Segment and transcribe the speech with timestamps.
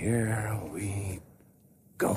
[0.00, 1.20] here we
[1.98, 2.16] go.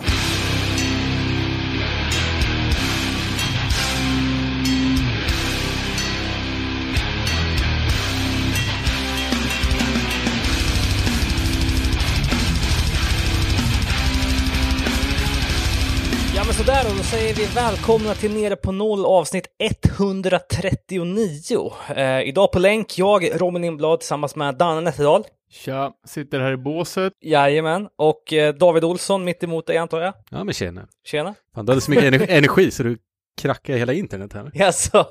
[16.35, 16.89] Ja men sådär då.
[16.97, 21.73] då säger vi välkomna till Nere på Noll avsnitt 139.
[21.95, 25.23] Eh, idag på länk, jag Robin Lindblad tillsammans med Danne Nätterdal.
[25.53, 27.13] Tja, sitter här i båset.
[27.21, 30.13] Jajamän, och eh, David Olsson mitt emot dig antar jag.
[30.31, 30.87] Ja men tjena.
[31.05, 31.35] Tjena.
[31.55, 32.97] Fan, du hade så mycket ener- energi så du
[33.41, 34.51] krackade hela internet här.
[34.53, 35.05] Jaså?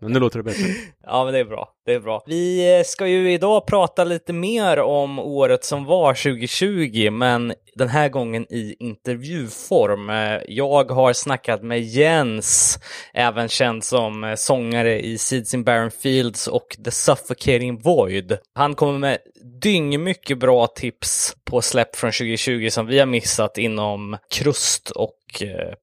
[0.00, 0.64] Men nu låter det bättre.
[1.06, 2.22] ja men det är bra, det är bra.
[2.26, 7.88] Vi eh, ska ju idag prata lite mer om året som var 2020, men den
[7.88, 10.10] här gången i intervjuform.
[10.10, 12.78] Eh, Jag har snackat med Jens,
[13.14, 18.38] även känd som eh, sångare i Seeds in Barren Fields och The Suffocating Void.
[18.54, 19.18] Han kommer med
[19.62, 25.14] dyngmycket bra tips på släpp från 2020 som vi har missat inom krust och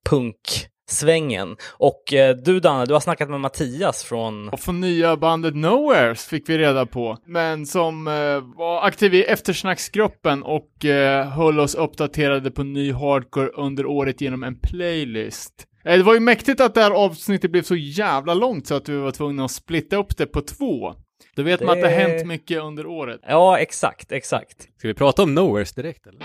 [0.09, 1.57] punk svängen.
[1.71, 4.49] Och eh, du Danne, du har snackat med Mattias från...
[4.49, 7.17] Och från nya bandet Nowheres fick vi reda på.
[7.25, 13.47] Men som eh, var aktiv i eftersnacksgruppen och eh, höll oss uppdaterade på ny hardcore
[13.47, 15.53] under året genom en playlist.
[15.85, 18.89] Eh, det var ju mäktigt att det här avsnittet blev så jävla långt så att
[18.89, 20.93] vi var tvungna att splitta upp det på två.
[21.35, 23.19] Då vet man att det har Det- hänt mycket under året.
[23.27, 24.61] Ja, exakt, exakt.
[24.77, 26.21] Ska vi prata om Nowheres direkt eller?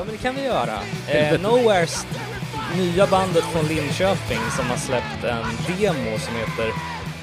[0.00, 0.78] Ja, men det kan vi göra.
[1.08, 2.06] Eh, Nowheres
[2.76, 6.72] nya bandet från Linköping som har släppt en demo som heter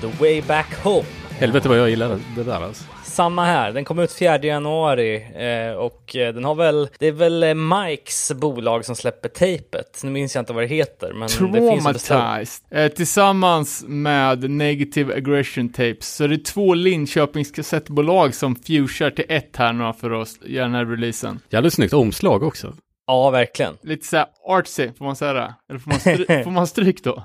[0.02, 1.06] The Way Back Home.
[1.30, 2.84] Helvete vad jag gillar det där alltså.
[3.18, 7.12] Samma här, den kom ut 4 januari eh, och eh, den har väl, det är
[7.12, 10.02] väl eh, Mikes bolag som släpper tejpet.
[10.04, 12.08] Nu minns jag inte vad det heter, men det.
[12.08, 12.64] Traumatized.
[12.72, 16.16] Eh, tillsammans med Negative Aggression Tapes.
[16.16, 20.66] Så det är två Linköpings kassettbolag som fushar till ett här nu för oss, göra
[20.66, 21.40] den här releasen.
[21.50, 22.74] Jävligt snyggt omslag också.
[23.08, 23.78] Ja, verkligen.
[23.82, 25.54] Lite såhär artsy, får man säga det?
[25.70, 27.24] Eller får man, stry- får man stryk då?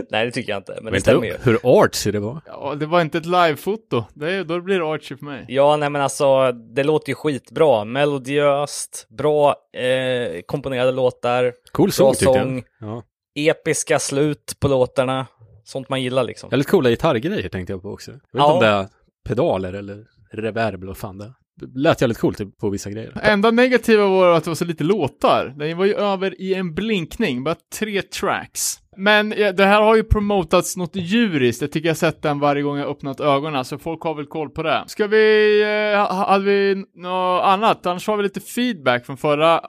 [0.09, 1.38] Nej, det tycker jag inte, men det Vet stämmer ju.
[1.44, 2.41] hur artsy det var?
[2.46, 4.03] Ja, det var inte ett livefoto.
[4.13, 5.46] Det är, då blir det artsy för mig.
[5.47, 7.85] Ja, nej men alltså, det låter ju skitbra.
[7.85, 12.90] Melodiöst, bra eh, komponerade låtar, Cool bra sång tyckte sång, jag.
[12.90, 13.03] Ja.
[13.51, 15.28] episka slut på låtarna.
[15.63, 16.50] Sånt man gillar liksom.
[16.50, 18.12] Väldigt coola gitarrgrejer tänkte jag på också.
[18.12, 18.53] Jag vet inte Ja.
[18.53, 18.88] om det är
[19.25, 21.34] pedaler eller reverb eller vad fan det är.
[21.75, 23.19] Lät jävligt coolt typ, på vissa grejer.
[23.23, 25.53] Enda negativa var att det var så lite låtar.
[25.57, 28.77] Den var ju över i en blinkning, bara tre tracks.
[28.97, 32.39] Men ja, det här har ju promotats något djuriskt, jag tycker jag har sett den
[32.39, 34.83] varje gång jag öppnat ögonen, så folk har väl koll på det.
[34.88, 35.61] Ska vi,
[35.94, 37.85] eh, hade vi något annat?
[37.85, 39.61] Annars har vi lite feedback från förra,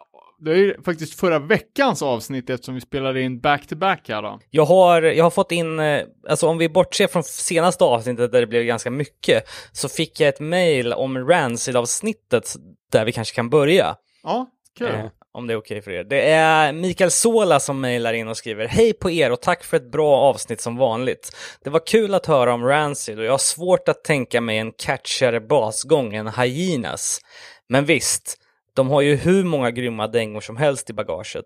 [0.44, 4.41] det är ju faktiskt förra veckans avsnitt eftersom vi spelade in back-to-back här då.
[4.50, 8.41] Jag har, jag har fått in, eh, alltså om vi bortser från senaste avsnittet där
[8.41, 12.56] det blev ganska mycket, så fick jag ett mail om Rancid-avsnittet
[12.92, 13.97] där vi kanske kan börja.
[14.22, 14.47] Ja,
[14.78, 14.88] kul.
[14.88, 16.04] Eh, om det är okej för er.
[16.04, 19.76] Det är Mikael Sola som mejlar in och skriver Hej på er och tack för
[19.76, 21.36] ett bra avsnitt som vanligt.
[21.64, 24.72] Det var kul att höra om Rancid och jag har svårt att tänka mig en
[24.72, 27.20] catchigare basgång än Hyenas.
[27.69, 28.38] Men visst,
[28.75, 31.44] de har ju hur många grymma dängor som helst i bagaget.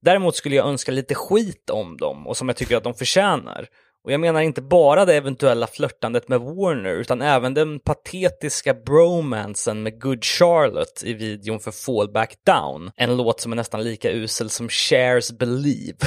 [0.00, 3.68] Däremot skulle jag önska lite skit om dem och som jag tycker att de förtjänar.
[4.04, 9.82] Och jag menar inte bara det eventuella flörtandet med Warner utan även den patetiska bromansen
[9.82, 12.90] med Good Charlotte i videon för Fall Back Down.
[12.96, 15.98] En låt som är nästan lika usel som Shares Believe.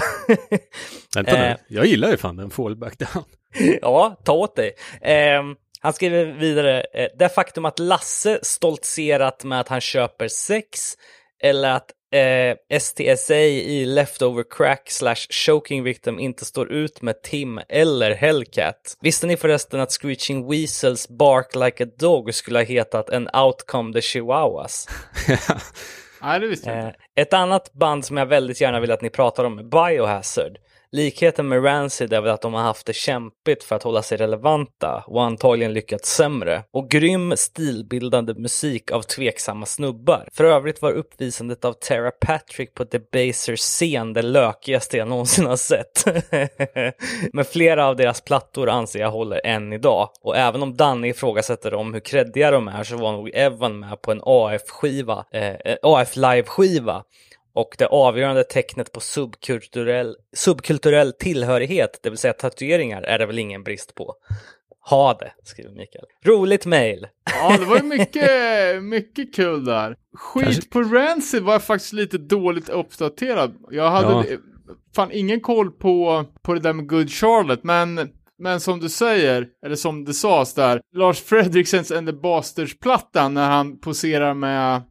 [1.16, 1.50] Vänta Eh.
[1.50, 3.24] nu, jag gillar ju fan den fallback down.
[3.82, 4.72] ja, ta åt dig.
[5.02, 10.80] Ehm, han skriver vidare, eh, det faktum att Lasse stoltserat med att han köper sex
[11.44, 17.60] eller att eh, STSA i Leftover Crack slash Choking Victim inte står ut med Tim
[17.70, 18.98] eller Hellcat.
[19.02, 23.94] Visste ni förresten att Screeching Weasels Bark Like a Dog skulle ha hetat en Outcome
[23.94, 24.88] the Chihuahuas?
[26.22, 27.00] Nej, det visste jag Eh, inte.
[27.16, 30.58] ett annat band som jag väldigt gärna vill att ni pratar om är Biohazard.
[30.92, 34.18] Likheten med Rancid är väl att de har haft det kämpigt för att hålla sig
[34.18, 36.64] relevanta och antagligen lyckats sämre.
[36.74, 40.28] Och grym stilbildande musik av tveksamma snubbar.
[40.34, 45.56] För övrigt var uppvisandet av Tara Patrick på Debasers scen det lökigaste jag någonsin har
[45.56, 46.06] sett.
[47.34, 50.10] Men flera av deras plattor anser jag håller än idag.
[50.22, 54.02] Och även om Danne ifrågasätter om hur kreddiga de är så var nog Evan med
[54.02, 57.04] på en AF-skiva, eh, AF live-skiva.
[57.60, 63.40] Och det avgörande tecknet på subkulturell, subkulturell tillhörighet, det vill säga tatueringar, är det väl
[63.40, 64.14] ingen brist på.
[64.90, 66.06] Ha det, skriver Mikael.
[66.26, 67.08] Roligt mail.
[67.42, 69.96] Ja, det var ju mycket, mycket kul där.
[70.18, 73.56] Skit Kanske- på Rancid var jag faktiskt lite dåligt uppdaterad.
[73.72, 74.38] Jag hade Ja.
[74.96, 78.10] fan ingen koll på, på det där med Good Charlotte, men
[78.42, 83.50] men som du säger, eller som det sades där, Lars Fredriksens and the Bastards-plattan när
[83.50, 84.82] han poserar med,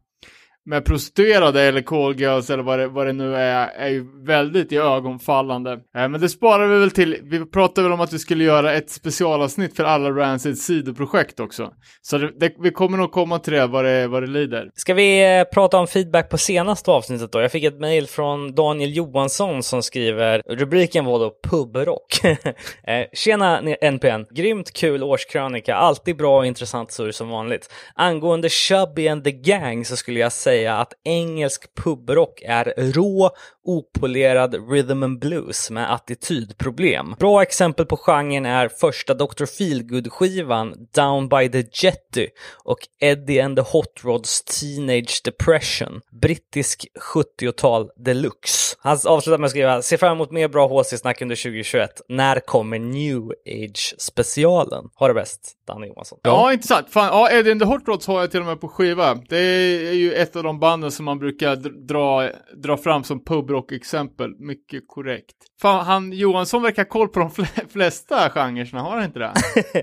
[0.69, 4.77] med prostituerade eller callgirls eller vad det, vad det nu är, är ju väldigt i
[4.77, 5.71] ögonfallande.
[5.71, 5.77] Eh,
[6.07, 8.89] men det sparar vi väl till, vi pratade väl om att vi skulle göra ett
[8.89, 11.71] specialavsnitt för alla Rancids sidoprojekt också.
[12.01, 14.69] Så det, det, vi kommer nog komma till det vad det, vad det lider.
[14.73, 17.41] Ska vi eh, prata om feedback på senaste avsnittet då?
[17.41, 22.19] Jag fick ett mejl från Daniel Johansson som skriver, rubriken var då pubrock.
[22.83, 27.69] Eh, Tjena NPN, grymt kul årskrönika, alltid bra och intressant surr som vanligt.
[27.95, 33.29] Angående Chubby and the Gang så skulle jag säga att engelsk pubrock är rå,
[33.69, 37.15] opolerad rhythm and blues med attitydproblem.
[37.19, 39.45] Bra exempel på genren är första Dr.
[39.45, 42.27] Feelgood-skivan Down by the Jetty
[42.63, 46.01] och Eddie and the Hot Rods Teenage Depression.
[46.21, 46.85] Brittisk
[47.15, 48.75] 70-tal deluxe.
[48.81, 52.01] Han avslutar med att skriva “Ser fram emot mer bra HC-snack under 2021.
[52.09, 56.19] När kommer New Age-specialen?” Ha det bäst, Danne Johansson.
[56.23, 56.89] Ja, intressant.
[56.89, 59.15] Fan, ja, Eddie and the Hot Rods har jag till och med på skiva.
[59.29, 61.55] Det är ju ett av de banden som man brukar
[61.87, 62.29] dra,
[62.63, 63.23] dra fram som
[63.61, 64.35] pubrock-exempel.
[64.39, 65.35] Mycket korrekt.
[65.61, 69.33] Fan, han Johansson verkar ha koll på de fl- flesta genrerna, har han inte det?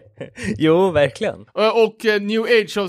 [0.58, 1.40] jo, verkligen.
[1.52, 2.86] och och eh, New Age av,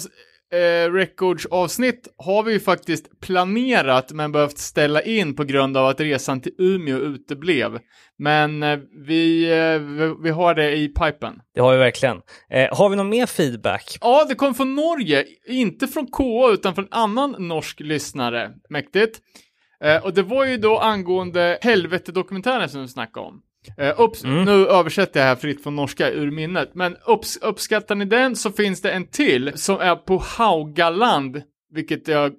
[0.60, 5.86] eh, Records avsnitt har vi ju faktiskt planerat men behövt ställa in på grund av
[5.86, 7.80] att resan till Umeå uteblev.
[8.20, 11.34] Men eh, vi, eh, vi, vi har det i pipen.
[11.54, 12.18] Det har vi verkligen.
[12.50, 13.98] Eh, har vi någon mer feedback?
[14.02, 15.26] Ja, det kom från Norge.
[15.48, 18.52] Inte från KA, utan från en annan norsk lyssnare.
[18.70, 19.20] Mäktigt.
[19.84, 23.42] Eh, och det var ju då angående helvete-dokumentären som vi snackade om.
[23.78, 24.44] Eh, upps- Mm.
[24.46, 26.72] Nu översätter jag här fritt från norska ur minnet.
[26.74, 31.42] Men upps- uppskattar ni den så finns det en till som är på Haugaland,
[31.74, 32.32] vilket jag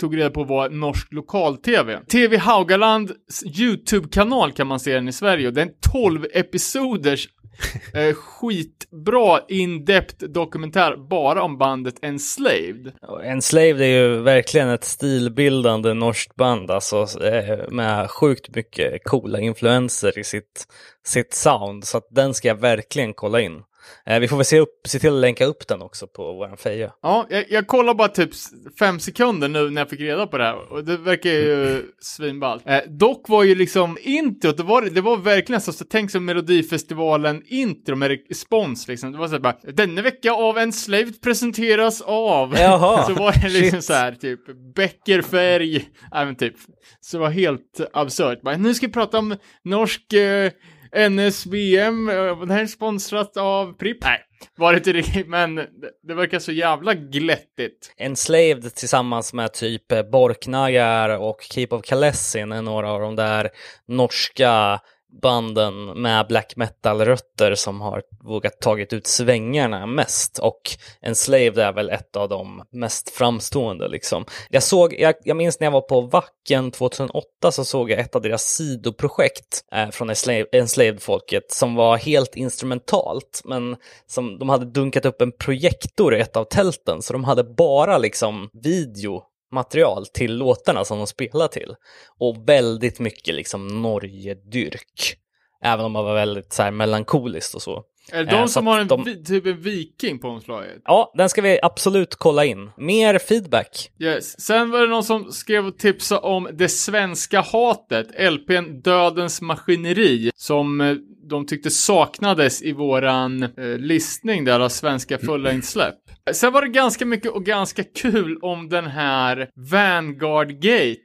[0.00, 2.00] tog reda på var norsk lokal-tv.
[2.12, 3.12] TV Haugalands
[3.60, 7.28] YouTube-kanal kan man se den i Sverige och det är en 12 episoders
[7.94, 12.92] eh, skitbra in-depth dokumentär bara om bandet Enslaved.
[13.24, 20.18] Enslaved är ju verkligen ett stilbildande norskt band alltså, eh, med sjukt mycket coola influenser
[20.18, 20.66] i sitt,
[21.04, 21.84] sitt sound.
[21.84, 23.62] Så att den ska jag verkligen kolla in.
[24.06, 26.56] Eh, vi får väl se, upp, se till att länka upp den också på vår
[26.56, 26.92] feja.
[27.02, 28.30] Ja, jag, jag kollar bara typ
[28.78, 32.62] fem sekunder nu när jag fick reda på det här och det verkar ju svinballt.
[32.66, 36.24] Eh, dock var ju liksom introt, det var, det var verkligen så, så tänk som
[36.24, 39.12] Melodifestivalen intro med respons liksom.
[39.12, 42.54] Det var så här bara, denna vecka av Enslaved presenteras av.
[42.58, 43.84] Jaha, så var det liksom shit.
[43.84, 44.40] så här typ
[44.74, 46.54] Beckerfärg, även typ.
[47.00, 48.42] Så det var helt absurt.
[48.42, 50.50] Bara, nu ska vi prata om norsk eh,
[50.92, 54.04] NSVM, eh, det här är sponsrat av Pripp.
[54.04, 54.20] Nej,
[54.56, 55.68] var det inte riktigt, men det,
[56.02, 57.94] det verkar så jävla glättigt.
[57.96, 63.50] Enslaved tillsammans med typ eh, Borknagar och Keep of Kalessin är några av de där
[63.88, 64.80] norska
[65.22, 70.60] banden med black metal-rötter som har vågat tagit ut svängarna mest och
[71.00, 74.24] Enslaved är väl ett av de mest framstående liksom.
[74.50, 78.16] Jag såg, jag, jag minns när jag var på Wacken 2008 så såg jag ett
[78.16, 83.76] av deras sidoprojekt eh, från Enslaved- Enslaved-folket som var helt instrumentalt men
[84.06, 87.98] som de hade dunkat upp en projektor i ett av tälten så de hade bara
[87.98, 89.22] liksom video
[89.52, 91.74] material till låtarna som de spelar till.
[92.18, 95.16] Och väldigt mycket liksom Norge-dyrk.
[95.62, 97.84] Även om man var väldigt så här melankoliskt och så.
[98.12, 100.82] Är det Eh, de så som har en, de- typ en viking på omslaget?
[100.84, 102.70] Ja, den ska vi absolut kolla in.
[102.76, 103.90] Mer feedback.
[103.98, 104.40] Yes.
[104.40, 110.30] Sen var det någon som skrev och tipsade om Det svenska hatet, LPn Dödens maskineri,
[110.36, 110.94] som eh,
[111.30, 113.48] de tyckte saknades i våran eh,
[113.78, 115.94] listning där av svenska fullängdssläpp.
[116.32, 121.00] Sen var det ganska mycket och ganska kul om den här Vanguard Gate.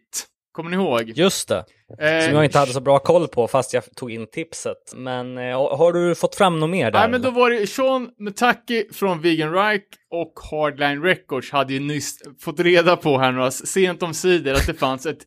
[0.51, 1.11] Kommer ni ihåg?
[1.15, 1.63] Just det.
[1.99, 4.93] Eh, Som jag inte hade så bra koll på fast jag tog in tipset.
[4.95, 6.99] Men eh, har du fått fram något mer där?
[6.99, 9.81] Nej, men då var det Sean Mutaki från Vegan Reich
[10.11, 14.67] och Hardline Records hade ju nyss fått reda på här några sent om sidor att
[14.67, 15.21] det fanns ett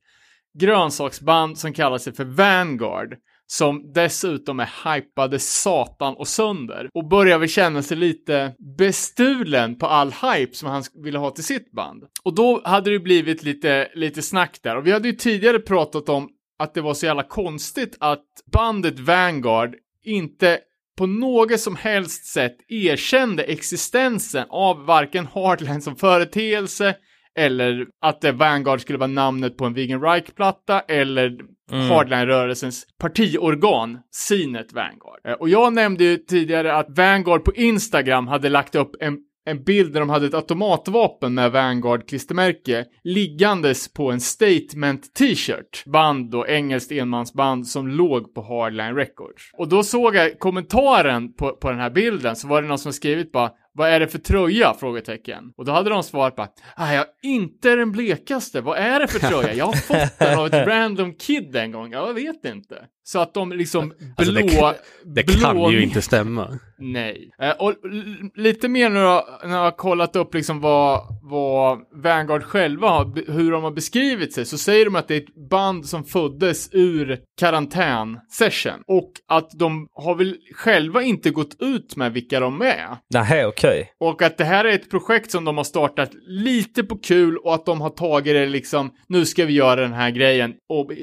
[0.58, 3.14] grönsaksband som kallar sig för Vanguard
[3.46, 9.86] som dessutom är hypade satan och sönder och börjar väl känna sig lite bestulen på
[9.86, 12.04] all hype som han ville ha till sitt band.
[12.22, 16.08] Och då hade det blivit lite, lite snack där och vi hade ju tidigare pratat
[16.08, 19.74] om att det var så jävla konstigt att bandet Vanguard
[20.04, 20.58] inte
[20.96, 26.94] på något som helst sätt erkände existensen av varken Hardline som företeelse
[27.38, 31.38] eller att det Vanguard skulle vara namnet på en Vegan Reich-platta eller
[31.70, 35.20] Hardline-rörelsens partiorgan, Sinet Vanguard.
[35.24, 39.64] Eh, Och jag nämnde ju tidigare att Vanguard på Instagram hade lagt upp en en
[39.64, 45.84] bild där de hade ett automatvapen med Vanguard-klistermärke liggandes på en statement t-shirt.
[45.86, 49.50] Band då, engelskt enmansband som låg på Hardline Records.
[49.58, 52.92] Och då såg jag kommentaren på, på den här bilden så var det någon som
[52.92, 54.74] skrivit bara vad är det för tröja?
[54.74, 55.52] Frågetecken.
[55.56, 59.18] Och då hade de svarat bara, ah, jag inte den blekaste, vad är det för
[59.18, 59.54] tröja?
[59.54, 62.84] Jag har fått den av ett random kid en gång, jag vet inte.
[63.06, 64.14] Så att de liksom blå...
[64.16, 66.58] Alltså, det kan, det kan blå- ju inte stämma.
[66.78, 67.30] Nej.
[67.40, 67.74] Eh, och
[68.34, 73.32] lite mer nu då, när jag har kollat upp liksom vad, vad Vanguard själva har,
[73.32, 76.68] hur de har beskrivit sig, så säger de att det är ett band som föddes
[76.72, 78.82] ur karantän-session.
[78.86, 82.96] Och att de har väl själva inte gått ut med vilka de är.
[83.14, 83.90] Nej, okej.
[84.00, 87.54] Och att det här är ett projekt som de har startat lite på kul och
[87.54, 90.98] att de har tagit det liksom, nu ska vi göra den här grejen och eh,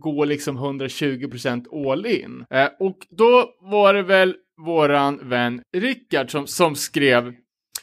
[0.00, 2.44] gå liksom 120% all in.
[2.50, 4.34] Eh, och då var det väl
[4.66, 7.34] våran vän Rickard som, som skrev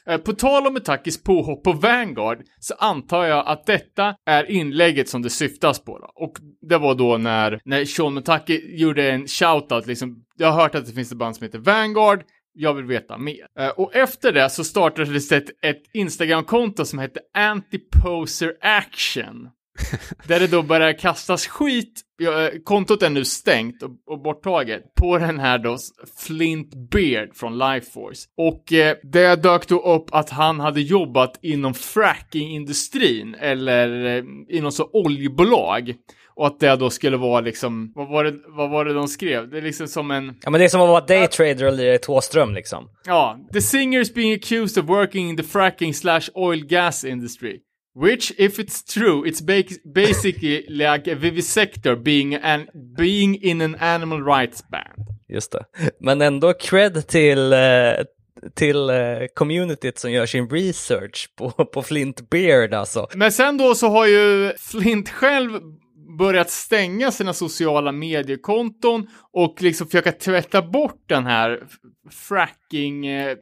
[0.06, 5.10] eh, på tal om Metakis påhopp på Vanguard så antar jag att detta är inlägget
[5.10, 6.00] som det syftas på.
[6.00, 6.12] Då.
[6.16, 10.26] Och det var då när, när Sean Metaki gjorde en shoutout liksom.
[10.38, 12.24] Jag har hört att det finns ett band som heter Vanguard.
[12.54, 13.48] Jag vill veta mer.
[13.60, 19.50] Eh, och efter det så startades ett, ett Instagram-konto som hette Antiposer Action.
[20.28, 25.18] Där det då börjar kastas skit, eh, kontot är nu stängt och, och borttaget, på
[25.18, 25.78] den här då
[26.18, 28.28] Flint Beard från Lifeforce.
[28.38, 34.62] Och eh, det dök då upp att han hade jobbat inom frackingindustrin, eller eh, i
[34.62, 35.96] någon så oljebolag.
[36.36, 39.50] Och att det då skulle vara liksom, vad var det, vad var det de skrev?
[39.50, 41.96] Det är liksom som en, Ja, men det är som att vara daytrader och lira
[41.96, 42.90] i Thåström liksom.
[43.06, 47.60] Ja, the singer is being accused of working in the fracking slash oil gas industry.
[47.96, 52.68] Which, if it's true, it's ba- basically like a vivisector being, an,
[52.98, 55.08] being in an animal rights band.
[55.30, 55.66] Just det.
[56.00, 57.60] Men ändå cred till, eh,
[58.56, 58.96] till eh,
[59.36, 63.08] communityt som gör sin research på, på Flint Beard alltså.
[63.16, 65.52] Men sen då så har ju Flint själv
[66.18, 71.64] börjat stänga sina sociala mediekonton och liksom försöka tvätta bort den här
[72.10, 73.38] fracking eh,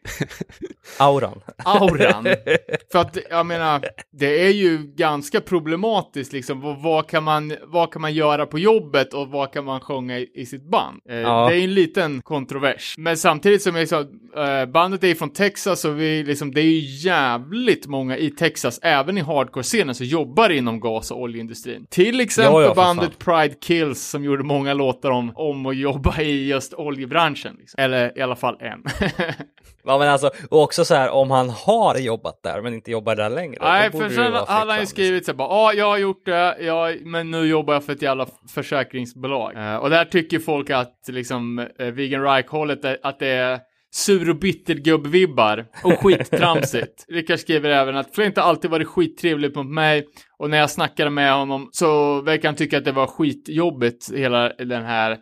[1.00, 1.42] Auran.
[1.66, 2.24] auran.
[2.92, 6.62] För att, jag menar, det är ju ganska problematiskt liksom.
[6.62, 10.20] Vad, vad, kan man, vad kan man göra på jobbet och vad kan man sjunga
[10.20, 11.02] i, i sitt band?
[11.10, 11.50] Eh, Ja.
[11.50, 12.96] Det är en liten kontrovers.
[12.98, 16.66] Men samtidigt som jag sa, eh, bandet är från Texas och vi liksom, det är
[16.66, 21.86] ju jävligt många i Texas, även i hardcore-scenen, som jobbar inom gas och oljeindustrin.
[21.90, 26.22] Till exempel Ja, ja, bandet Pride Kills som gjorde många låtar om, om att jobba
[26.22, 27.56] i just oljebranschen.
[27.60, 27.84] Liksom.
[27.84, 28.84] Eller i alla fall en.
[29.84, 33.16] Ja men alltså, och också så här om han har jobbat där men inte jobbar
[33.16, 33.58] där längre.
[33.62, 36.58] Nej, för sen hade han ju skrivit så här bara, ja, jag har gjort det,
[36.60, 39.56] ja, men nu jobbar jag för ett jävla försäkringsbolag.
[39.56, 43.60] Eh, och där tycker folk att liksom uh, Vegan Reich-hållet, att det är
[43.92, 47.06] sur och bittergubb-vibbar och skittramsigt.
[47.08, 51.10] Rickard skriver även att Flint har alltid varit skittrevlig mot mig och när jag snackade
[51.10, 55.18] med honom så verkar han tycka att det var skitjobbigt hela den här,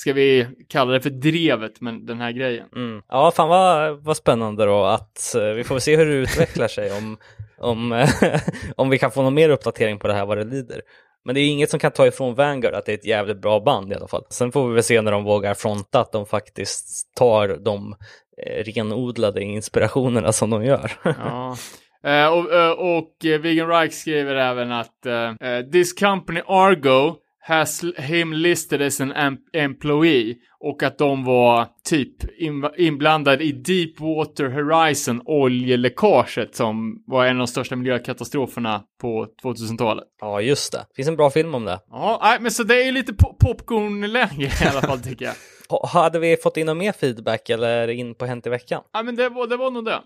[0.00, 2.66] ska vi kalla det för drevet med den här grejen.
[2.76, 3.02] Mm.
[3.08, 6.92] Ja, fan vad, vad spännande då att eh, vi får se hur det utvecklar sig
[6.92, 7.18] om,
[7.58, 8.08] om, eh,
[8.76, 10.82] om vi kan få någon mer uppdatering på det här vad det lider.
[11.24, 13.60] Men det är inget som kan ta ifrån Vanguard att det är ett jävligt bra
[13.60, 14.24] band i alla fall.
[14.30, 17.96] Sen får vi väl se när de vågar fronta att de faktiskt tar de
[18.46, 20.92] eh, renodlade inspirationerna som de gör.
[21.04, 21.56] Ja.
[22.04, 27.16] Eh, och, eh, och Vegan Reich skriver även att eh, This company Argo
[27.50, 33.52] has him listed as an em- employee och att de var typ in- inblandade i
[33.52, 40.04] Deepwater Horizon oljeläckaget som var en av de största miljökatastroferna på 2000-talet.
[40.20, 40.86] ja, just det.
[40.96, 41.78] finns en bra film om det.
[41.90, 45.34] Ja, men så det är lite po- popcornläge i alla fall tycker jag.
[45.68, 48.82] Ha- Hade vi fått in någon mer feedback eller in på Hänt i veckan?
[48.92, 50.00] Ja, men det var, det var nog det.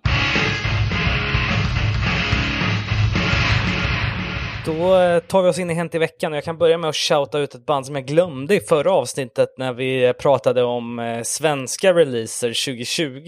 [4.67, 6.91] Då eh, tar vi oss in i Hänt i veckan och jag kan börja med
[6.91, 10.63] att shouta ut ett band som jag glömde i förra avsnittet när vi eh, pratade
[10.63, 13.25] om eh, svenska releaser 2020.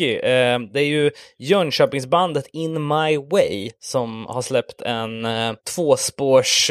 [0.72, 5.26] Det är ju Jönköpingsbandet In My Way som har släppt en
[5.74, 6.70] tvåspårs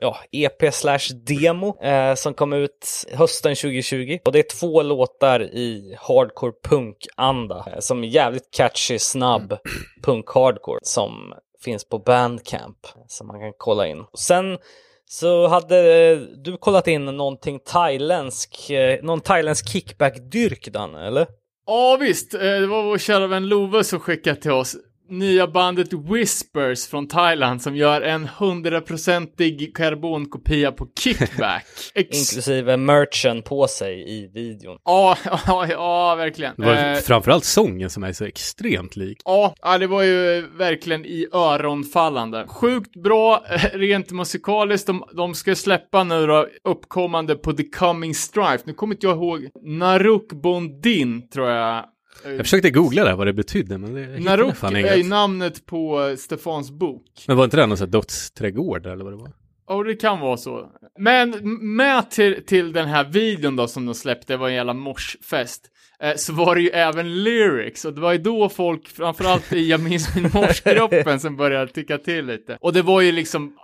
[0.00, 1.76] ja, EP slash demo
[2.16, 4.18] som kom ut hösten 2020.
[4.24, 9.58] Och det är två låtar i hardcore punk-anda som är jävligt catchy, snabb
[10.04, 11.34] punk-hardcore som
[11.64, 14.04] finns på Bandcamp eh, som man kan kolla in.
[14.18, 14.58] Sen
[15.06, 21.26] så hade eh, du kollat in någonting thailändsk, eh, någon thailändsk kickback-dyrk Danne, eller?
[21.66, 24.76] Ja visst, det var vår kära vän Love som skickade till oss
[25.08, 31.66] nya bandet Whispers från Thailand som gör en hundraprocentig karbonkopia på Kickback.
[31.94, 34.78] Ex- Inklusive merchen på sig i videon.
[34.84, 36.54] ja, ja, ja, verkligen.
[36.56, 39.18] Det var Eh, framförallt sången som är så extremt lik.
[39.24, 42.44] Ja, ja, det var ju verkligen i öronfallande.
[42.48, 44.86] Sjukt bra, eh, rent musikaliskt.
[44.86, 48.58] De, de ska släppa nu då, uppkommande på The Coming Strife.
[48.64, 49.48] Nu kommer inte jag ihåg.
[49.62, 51.84] Naruk Bondin, tror jag.
[52.24, 55.06] Jag försökte googla det, vad det betydde, men det Naruk fan är inget.
[55.06, 57.24] namnet på eh, Stefans bok.
[57.26, 59.32] Men var inte det någon sån här dödsträdgård eller vad det var?
[59.68, 60.70] Ja, det kan vara så.
[60.98, 61.30] Men
[61.76, 65.70] med till, till den här videon då som de släppte, det var en jävla morsfest.
[66.02, 69.68] Eh, så var det ju även lyrics och det var ju då folk, framförallt i
[69.68, 72.58] Jag minns min morsgruppen som började tycka till lite.
[72.60, 73.56] Och det var ju liksom,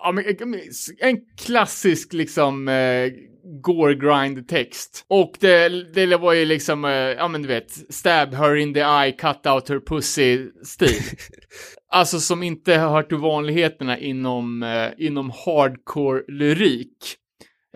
[1.01, 3.11] en klassisk liksom eh,
[3.63, 5.05] gore grind text.
[5.09, 8.81] Och det, det var ju liksom, eh, ja men du vet, stab her in the
[8.81, 10.89] eye, cut out her pussy stil.
[11.91, 14.65] Alltså som inte har hört till vanligheterna inom,
[14.99, 17.17] inom hardcore-lyrik.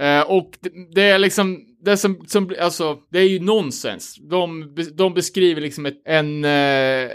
[0.01, 4.17] Eh, och det, det är liksom, det som, som, alltså, det är ju nonsens.
[4.31, 7.11] De, de beskriver liksom ett, en, eh,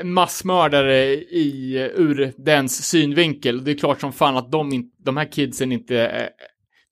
[0.00, 3.64] en massmördare i, eh, ur dens synvinkel.
[3.64, 6.28] Det är klart som fan att de, in, de här kidsen inte eh,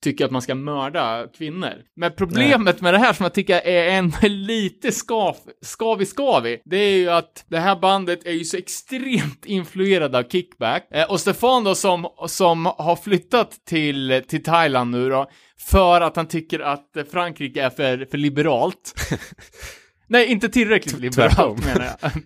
[0.03, 1.73] tycker att man ska mörda kvinnor.
[1.95, 6.77] Men problemet med det här som jag tycker är en lite skav, skavig skavig, det
[6.77, 10.87] är ju att det här bandet är ju så extremt influerad av kickback.
[10.91, 16.15] Eh, och Stefan då som, som har flyttat till, till Thailand nu då, för att
[16.15, 18.93] han tycker att Frankrike är för, för liberalt.
[20.07, 22.11] Nej, inte tillräckligt liberalt menar jag.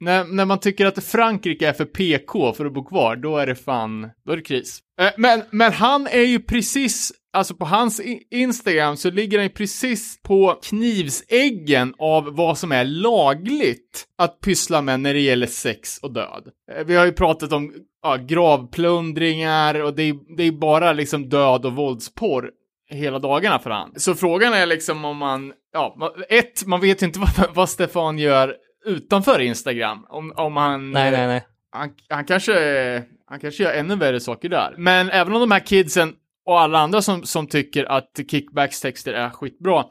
[0.00, 3.46] när, när man tycker att Frankrike är för PK för att bo kvar, då är
[3.46, 4.80] det fan, då är det kris.
[5.00, 9.52] Eh, men, men han är ju precis, alltså på hans Instagram så ligger han ju
[9.52, 15.98] precis på knivsäggen av vad som är lagligt att pyssla med när det gäller sex
[15.98, 16.48] och död.
[16.72, 21.28] Eh, vi har ju pratat om ja, gravplundringar och det är, det är bara liksom
[21.28, 22.50] död och våldsporr
[22.88, 23.92] hela dagarna för han.
[23.96, 28.18] Så frågan är liksom om man, ja, ett, man vet ju inte vad, vad Stefan
[28.18, 30.06] gör utanför Instagram.
[30.08, 30.90] Om, om han...
[30.90, 31.46] Nej, nej, nej.
[31.70, 32.52] Han, han kanske,
[33.26, 34.74] han kanske gör ännu värre saker där.
[34.78, 36.14] Men även om de här kidsen
[36.46, 39.84] och alla andra som, som tycker att Kickbacks texter är skitbra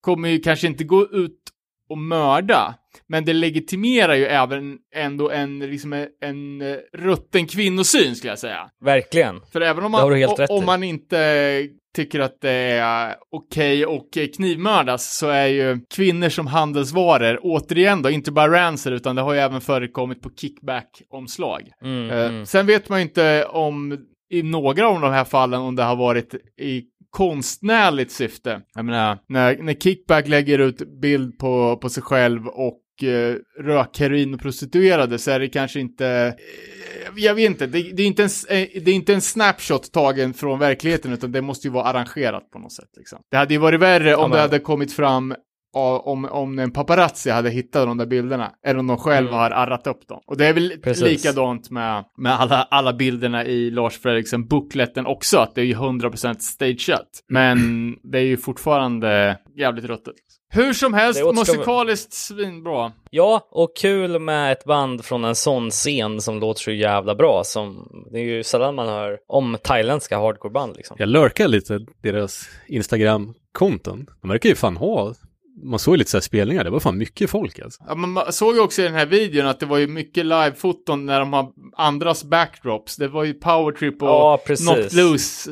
[0.00, 1.40] kommer ju kanske inte gå ut
[1.88, 2.74] och mörda.
[3.06, 8.38] Men det legitimerar ju även ändå en, liksom en, en eh, rutten kvinnosyn skulle jag
[8.38, 8.70] säga.
[8.80, 9.40] Verkligen.
[9.52, 15.28] För även om man, om man inte tycker att det är okej och knivmördas så
[15.28, 19.60] är ju kvinnor som handelsvaror, återigen då, inte bara ranser utan det har ju även
[19.60, 21.70] förekommit på kickback-omslag.
[21.82, 22.46] Mm, Eh, mm.
[22.46, 23.98] Sen vet man ju inte om
[24.30, 28.60] i några av de här fallen om det har varit i konstnärligt syfte.
[28.74, 34.34] Jag menar, när, när Kickback lägger ut bild på, på sig själv och eh, rökheroin
[34.34, 38.22] och prostituerade så är det kanske inte, eh, jag vet inte, det, det, är inte
[38.22, 41.84] en, eh, det är inte en snapshot tagen från verkligheten utan det måste ju vara
[41.84, 42.90] arrangerat på något sätt.
[42.96, 43.18] Liksom.
[43.30, 45.34] Det hade ju varit värre om men- det hade kommit fram
[45.72, 49.50] ja, om, om en paparazzi hade hittat de där bilderna, än om de själva har
[49.50, 50.20] arrat upp dem.
[50.26, 51.04] Och det är väl Precis.
[51.04, 55.74] likadant med, med alla, alla bilderna i Lars Fredriksen bookletten också, att det är ju
[55.74, 57.08] 100% stageat.
[57.28, 57.58] Men
[58.02, 60.14] det är ju fortfarande jävligt ruttet.
[60.52, 62.92] Hur som helst, musikaliskt svinbra.
[63.10, 67.44] Ja, och kul med ett band från en sån scen som låter så jävla bra.
[67.44, 70.96] Som, det är ju sällan man hör om thailändska hardcoreband liksom.
[71.00, 74.06] Jag lurkar lite deras Instagram-konton.
[74.22, 75.14] De verkar ju fan ha,
[75.62, 77.84] man såg ju lite så här spelningar, det var fan mycket folk alltså.
[77.88, 80.26] Ja, men man såg ju också i den här videon att det var ju mycket
[80.26, 82.96] livefoton när de har andras backdrops.
[82.96, 84.66] Det var ju powertrip och Ja, precis.
[84.66, 85.50] knocked loose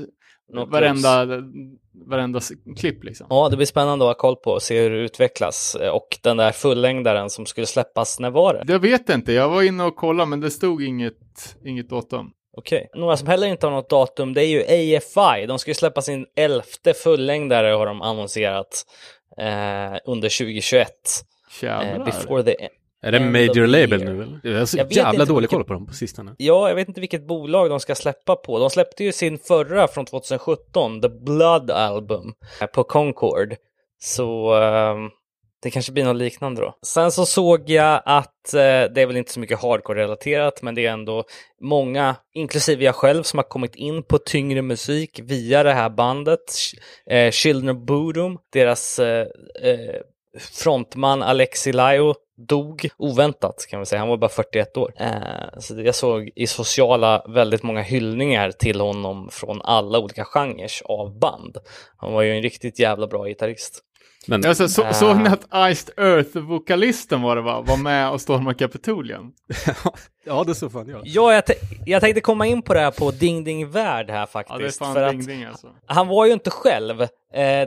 [0.53, 1.27] Knocked varenda,
[2.07, 2.41] varenda
[2.77, 3.27] klipp liksom.
[3.31, 5.77] Ja, det blir spännande att ha koll på och se hur det utvecklas.
[5.93, 8.73] Och den där fullängdaren som skulle släppas, när var det?
[8.73, 12.31] Jag vet inte, jag var inne och kollade men det stod inget, inget datum.
[12.59, 12.91] Okej.
[12.95, 15.47] Några som heller inte har något datum, det är ju AFI.
[15.47, 18.85] De ska ju släppa sin elfte fullängdare har de annonserat
[19.39, 20.89] eh, under 2021.
[21.63, 22.05] Eh, Jävlar.
[22.05, 22.69] before the...
[23.03, 24.13] Är det major label year.
[24.15, 24.41] nu eller?
[24.43, 26.35] Jag har så Jag jävla dålig vilket- koll på dem på sistone.
[26.39, 28.59] Ja, jag vet inte vilket bolag de ska släppa på.
[28.59, 32.33] De släppte ju sin förra från 2017, The Blood Album,
[32.75, 33.55] på Concord.
[34.01, 35.11] Så ehm,
[35.63, 36.75] det kanske blir något liknande då.
[36.87, 38.61] Sen så såg jag att eh,
[38.95, 41.25] det är väl inte så mycket hardcore-relaterat, men det är ändå
[41.63, 46.41] många, inklusive jag själv, som har kommit in på tyngre musik via det här bandet.
[47.11, 49.27] Eh, Children of Bodom, deras eh,
[49.63, 50.01] eh,
[50.53, 53.99] frontman Alexi Laio dog oväntat kan man säga.
[53.99, 54.93] Han var bara 41 år.
[54.97, 55.11] Eh,
[55.59, 61.19] så jag såg i sociala väldigt många hyllningar till honom från alla olika genrer av
[61.19, 61.57] band.
[61.97, 63.85] Han var ju en riktigt jävla bra gitarrist.
[64.27, 64.93] Men Alltså, så, Ah.
[64.93, 67.61] såg ni att Iced Earth-vokalisten var det va?
[67.67, 69.33] Var med och stormade Kapitolium?
[70.29, 71.01] ja, det så fan jag.
[71.05, 71.43] Ja, jag,
[71.87, 74.59] jag tänkte komma in på det här på Ding Ding Värld här Ja, faktiskt.
[74.59, 75.67] det är fan för att ding ding alltså.
[75.87, 77.03] Han var ju inte själv.
[77.03, 77.09] Eh,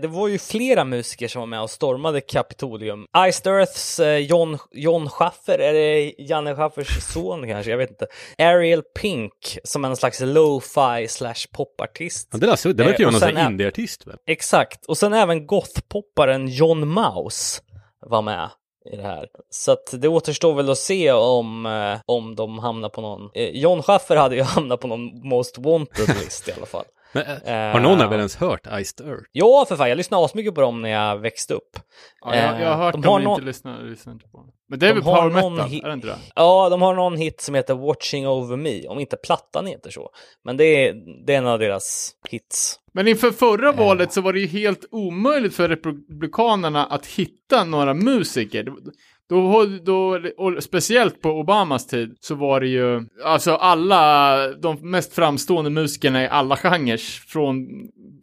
[0.01, 3.05] det var ju flera musiker som var med och stormade Kapitolium.
[3.27, 7.71] Iced Earths eh, John, John Schaffer, är det Janne Schaffers son kanske?
[7.71, 8.07] Jag vet inte.
[8.37, 12.29] Ariel Pink som är en slags lo-fi slash popartist.
[12.31, 14.17] Ja, det, där, så- det verkar ju Eh, vara någon indieartist väl?
[14.27, 17.61] Exakt, och sen även gothpopparen John Mouse
[18.07, 18.49] var med
[18.85, 19.29] i det här.
[19.49, 23.29] Så att det återstår väl att se om, eh, om de hamnar på någon...
[23.33, 26.85] Eh, John Schaffer hade ju hamnat på någon Most Wanted-list i alla fall.
[27.13, 29.23] Men, Eh, har någon av er ens hört Iced Earth?
[29.31, 31.69] Ja, för fan, jag lyssnade asmycket på dem när jag växte upp.
[32.25, 34.37] Ja, jag, jag har Eh, hört de dem har men någon- inte lyssnat, lyssnat på
[34.37, 34.47] dem.
[34.69, 36.17] Men det är De väl power någon metal, hi- är det inte det?
[36.35, 40.09] Ja, de har någon hit som heter Watching Over Me, om inte plattan heter så.
[40.43, 40.93] Men det är,
[41.25, 42.77] det är en av deras hits.
[42.93, 47.93] Men inför förra valet så var det ju helt omöjligt för Republikanerna att hitta några
[47.93, 48.67] musiker.
[49.31, 55.13] Då, då, och speciellt på Obamas tid så var det ju, alltså alla, de mest
[55.13, 57.67] framstående musikerna i alla genrer, från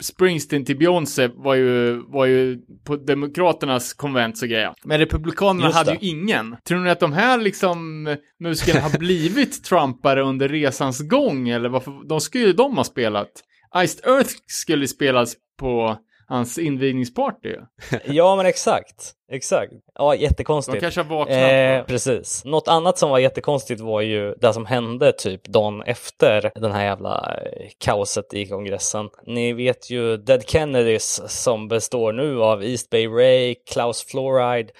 [0.00, 4.74] Springsteen till Beyoncé var ju, var ju på Demokraternas konvent så grejer.
[4.84, 6.56] Men Republikanerna hade ju ingen.
[6.68, 8.04] Tror ni att de här liksom
[8.40, 11.48] musikerna har blivit Trumpare under resans gång?
[11.48, 12.08] Eller varför?
[12.08, 13.30] De skulle ju de ha spelat.
[13.76, 17.54] Iced Earth skulle spelas på hans invigningsparty.
[18.04, 19.12] Ja, men exakt.
[19.32, 19.72] Exakt.
[19.94, 20.80] Ja, De jättekonstigt.
[20.80, 21.36] kanske har vaknat.
[21.36, 22.44] Eh, precis.
[22.44, 26.84] Något annat som var jättekonstigt var ju det som hände typ dagen efter den här
[26.84, 29.08] jävla eh, kaoset i kongressen.
[29.26, 34.72] Ni vet ju Dead Kennedys som består nu av East Bay Ray, Klaus Fluoride,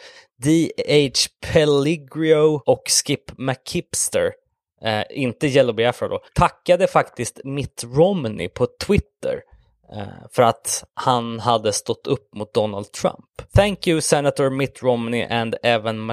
[0.43, 1.11] D.H.
[1.53, 4.33] Pelligrio och Skip McKipster.
[4.85, 6.21] Eh, inte Yellow Biafra då.
[6.35, 9.43] Tackade faktiskt Mitt Romney på Twitter
[10.31, 13.53] för att han hade stått upp mot Donald Trump.
[13.55, 16.13] Thank you Senator Mitt Romney and Evan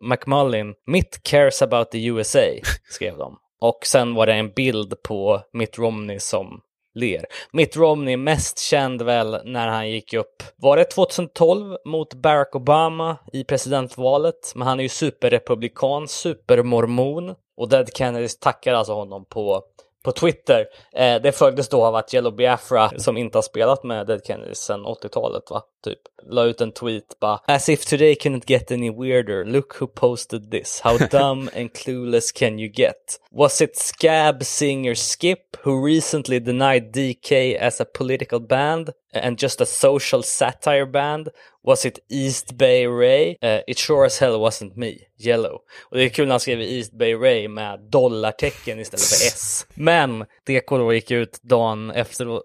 [0.00, 0.74] McMullin.
[0.86, 2.48] Mitt cares about the USA,
[2.90, 3.38] skrev de.
[3.60, 6.60] Och sen var det en bild på Mitt Romney som
[6.94, 7.26] ler.
[7.52, 13.16] Mitt Romney mest känd väl när han gick upp, var det 2012 mot Barack Obama
[13.32, 14.52] i presidentvalet?
[14.54, 17.34] Men han är ju superrepublikan, supermormon.
[17.56, 19.62] Och Dead Kennedys tackar alltså honom på
[20.02, 20.66] på Twitter.
[20.94, 24.58] Eh, det följdes då av att Yellow Biafra, som inte har spelat med Dead Kennedys
[24.58, 25.62] sedan 80-talet, va?
[25.84, 25.98] Typ,
[26.30, 30.50] la ut en tweet bara As if today couldn't get any weirder, look who posted
[30.50, 30.80] this.
[30.84, 33.18] How dumb and clueless can you get?
[33.30, 39.60] Was it Scab singer Skip who recently denied DK as a political band and just
[39.60, 41.28] a social satire band?
[41.62, 43.36] Was it East Bay Ray?
[43.42, 44.98] Uh, it sure as hell wasn't me.
[45.18, 45.60] Yellow.
[45.90, 49.66] Och det är kul när han skrev East Bay Ray med dollartecken istället för S.
[49.74, 52.42] Men DK då gick ut dagen efter och,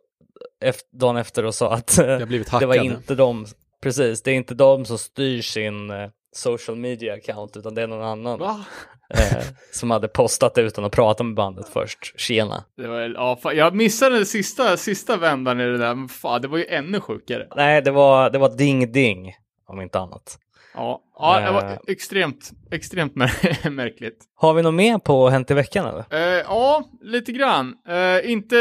[0.61, 2.17] efter, dagen efter och sa att eh,
[2.59, 3.45] det var inte de,
[3.81, 7.87] precis, det är inte de som styr sin eh, social media account utan det är
[7.87, 8.65] någon annan Va?
[9.09, 12.19] Eh, som hade postat utan att prata med bandet först.
[12.19, 12.63] Tjena.
[12.77, 16.41] Det var, ja, fan, jag missade den sista, sista vändan i det där, men fan,
[16.41, 17.47] det var ju ännu sjukare.
[17.55, 19.33] Nej, det var, det var Ding Ding,
[19.67, 20.39] om inte annat.
[20.77, 21.77] Ja, ja det var Eh.
[21.87, 24.17] extremt, extremt mär- märkligt.
[24.35, 26.05] Har vi något mer på Hänt i veckan eller?
[26.37, 27.73] Eh, ja, lite grann.
[27.87, 28.55] Eh, inte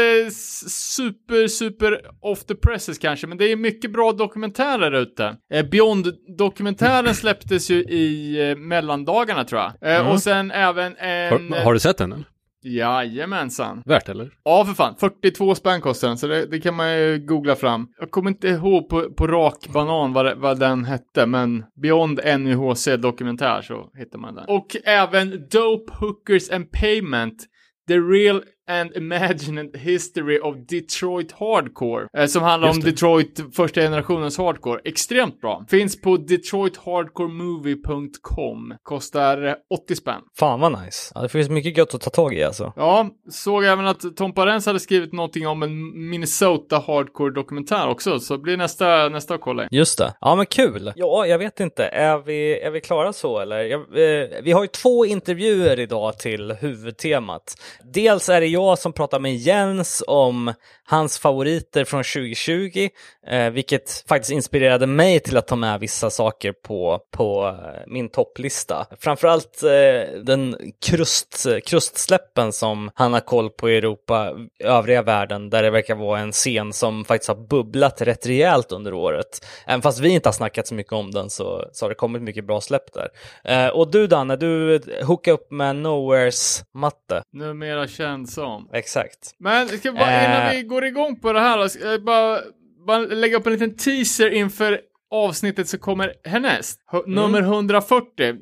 [0.67, 5.35] super, super off the presses kanske, men det är mycket bra dokumentärer ute.
[5.53, 9.95] Eh, Beyond-dokumentären släpptes ju i eh, mellandagarna tror jag.
[9.95, 11.31] Eh, Och sen även en...
[11.53, 12.25] Har, har du sett den?
[12.67, 13.83] Jajamensan.
[13.85, 14.31] Värt eller?
[14.43, 14.95] Ja, för fan.
[14.99, 17.87] 42 spänn kostar den, så det, det kan man ju googla fram.
[17.99, 22.19] Jag kommer inte ihåg på, på rak banan vad, det- vad den hette, men Beyond
[22.39, 24.45] NUHC dokumentär så hittar man den.
[24.47, 27.45] Och även Dope Hookers and Payment.
[27.87, 32.07] The Real and Imagined History of Detroit Hardcore.
[32.17, 34.81] Eh, som handlar om Detroit första generationens hardcore.
[34.83, 35.65] Extremt bra.
[35.69, 38.73] Finns på detroithardcoremovie.com.
[38.83, 40.21] Kostar eh, 80 spänn.
[40.39, 41.11] Fan vad nice.
[41.15, 42.73] Ja, det finns mycket gött att ta tag i alltså.
[42.75, 48.19] Ja, såg även att Tom Parens hade skrivit någonting om en Minnesota hardcore dokumentär också,
[48.19, 49.69] så blir nästa, nästa att kolla in.
[49.71, 50.13] Just det.
[50.21, 50.93] Ja men kul.
[50.95, 51.85] Ja, jag vet inte.
[51.85, 53.63] Är vi, är vi klara så eller?
[53.63, 57.55] Jag, eh, vi har ju två intervjuer idag till huvudtemat.
[57.93, 62.89] Dels är det jag som pratar med Jens om hans favoriter från 2020,
[63.27, 68.09] eh, vilket faktiskt inspirerade mig till att ta med vissa saker på, på eh, min
[68.09, 68.87] topplista.
[68.99, 75.63] Framförallt eh, den krust, krustsläppen som han har koll på i Europa, övriga världen, där
[75.63, 79.45] det verkar vara en scen som faktiskt har bubblat rätt rejält under året.
[79.65, 82.21] Även fast vi inte har snackat så mycket om den så, så har det kommit
[82.21, 83.09] mycket bra släpp där.
[83.43, 87.23] Eh, och du Danne, du hookade upp med Nowheres matte.
[87.33, 88.46] Numera känd som.
[88.73, 89.35] Exakt.
[89.39, 90.55] Men ska vi bara, innan Eh.
[90.55, 92.39] vi går igång på det här, ska jag bara,
[92.87, 94.81] bara lägga upp en liten teaser inför
[95.11, 96.79] avsnittet som kommer härnäst.
[96.91, 98.05] H- Nummer 140.
[98.17, 98.33] Det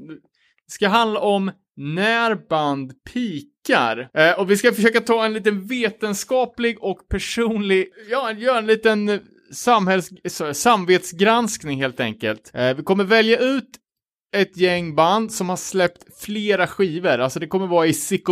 [0.72, 4.10] ska handla om när band pikar.
[4.14, 9.20] Eh, och vi ska försöka ta en liten vetenskaplig och personlig, ja, göra en liten
[9.54, 10.10] samhälls,
[10.54, 12.52] samvetsgranskning helt enkelt.
[12.54, 13.70] Eh, vi kommer välja ut
[14.36, 18.24] ett gäng band som har släppt flera skivor, alltså det kommer vara i sick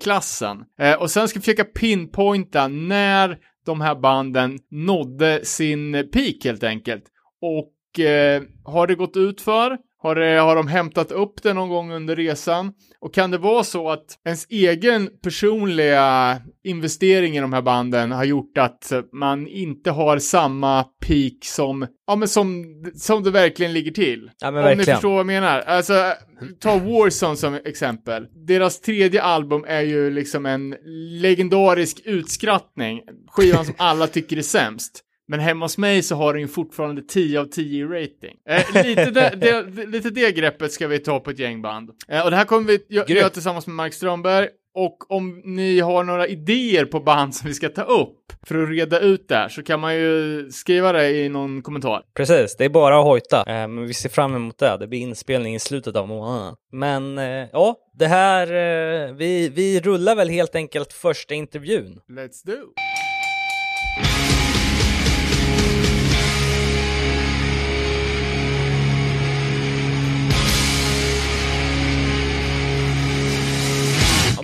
[0.00, 6.44] klassen Eh, och sen ska vi försöka pinpointa när de här banden nådde sin peak
[6.44, 7.04] helt enkelt.
[7.42, 9.78] Och eh, har det gått ut för?
[10.02, 12.72] Har, det, har de hämtat upp det någon gång under resan?
[13.00, 18.24] Och kan det vara så att ens egen personliga investering i de här banden har
[18.24, 23.90] gjort att man inte har samma peak som, ja men som, som det verkligen ligger
[23.90, 24.30] till?
[24.40, 24.96] Ja, Om ni verkligen.
[24.96, 25.60] förstår vad jag menar.
[25.60, 26.12] Alltså,
[26.60, 28.26] ta Warzone som exempel.
[28.46, 30.76] Deras tredje album är ju liksom en
[31.20, 33.00] legendarisk utskrattning.
[33.28, 35.04] Skivan som alla tycker är sämst.
[35.30, 38.36] Men hemma hos mig så har den ju fortfarande 10 av 10 i rating.
[38.48, 41.90] Eh, lite, det, det, lite det greppet ska vi ta på ett gäng band.
[42.08, 43.10] Eh, och det här kommer vi gö- Grymt.
[43.10, 44.48] göra tillsammans med Mark Strömberg.
[44.74, 48.16] Och om ni har några idéer på band som vi ska ta upp
[48.46, 52.02] för att reda ut det här så kan man ju skriva det i någon kommentar.
[52.16, 53.38] Precis, det är bara att hojta.
[53.46, 54.76] Eh, Men vi ser fram emot det.
[54.80, 56.54] Det blir inspelning i slutet av månaden.
[56.72, 62.00] Men eh, ja, det här, eh, vi, vi rullar väl helt enkelt första intervjun.
[62.08, 62.56] Let's do!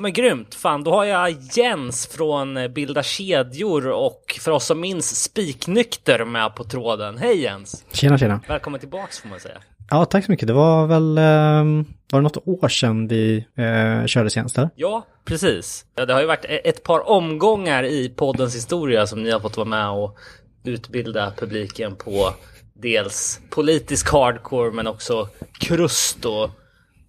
[0.06, 0.54] Men grymt!
[0.54, 6.24] Fan, då har jag Jens från eh, Bilda Kedjor och för oss som minns Spiknykter
[6.24, 7.18] med på tråden.
[7.18, 7.84] Hej Jens!
[7.92, 8.40] Tjena, tjena.
[8.48, 9.58] Välkommen tillbaks får man säga.
[9.90, 10.46] Ja, tack så mycket.
[10.46, 14.70] Det var väl, ehm, var det något år sedan vi eh, körde senast där?
[14.76, 15.84] Ja, precis.
[15.96, 19.40] Ja, det har ju varit e- ett par omgångar i poddens historia som ni har
[19.40, 20.18] fått vara med och
[20.64, 22.34] utbilda publiken på
[22.74, 25.28] dels politisk hardcore men också
[25.60, 26.50] krust och,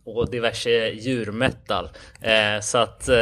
[0.08, 1.90] och diverse djurmetal.
[2.22, 3.16] Eh, så att eh,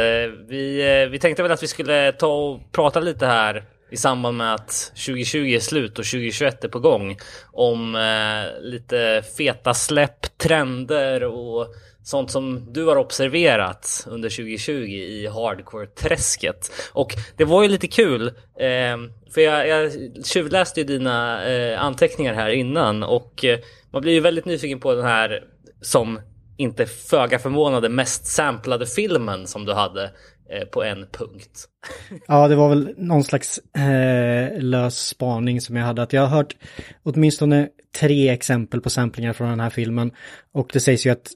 [0.48, 4.36] vi, eh, vi tänkte väl att vi skulle ta och prata lite här i samband
[4.36, 7.16] med att 2020 är slut och 2021 är på gång
[7.52, 11.66] om eh, lite feta släpp, trender och
[12.02, 16.72] sånt som du har observerat under 2020 i hardcore-träsket.
[16.92, 18.26] Och det var ju lite kul,
[18.58, 18.96] eh,
[19.34, 19.92] för jag, jag
[20.26, 23.58] tjuvläste ju dina eh, anteckningar här innan och eh,
[23.90, 25.44] man blir ju väldigt nyfiken på den här
[25.80, 26.20] som
[26.56, 30.10] inte föga förvånade mest samplade filmen som du hade
[30.50, 31.68] eh, på en punkt.
[32.26, 36.02] Ja, det var väl någon slags eh, lös spaning som jag hade.
[36.02, 36.56] Att jag har hört
[37.02, 37.68] åtminstone
[38.00, 40.10] tre exempel på samplingar från den här filmen.
[40.52, 41.30] Och det sägs ju att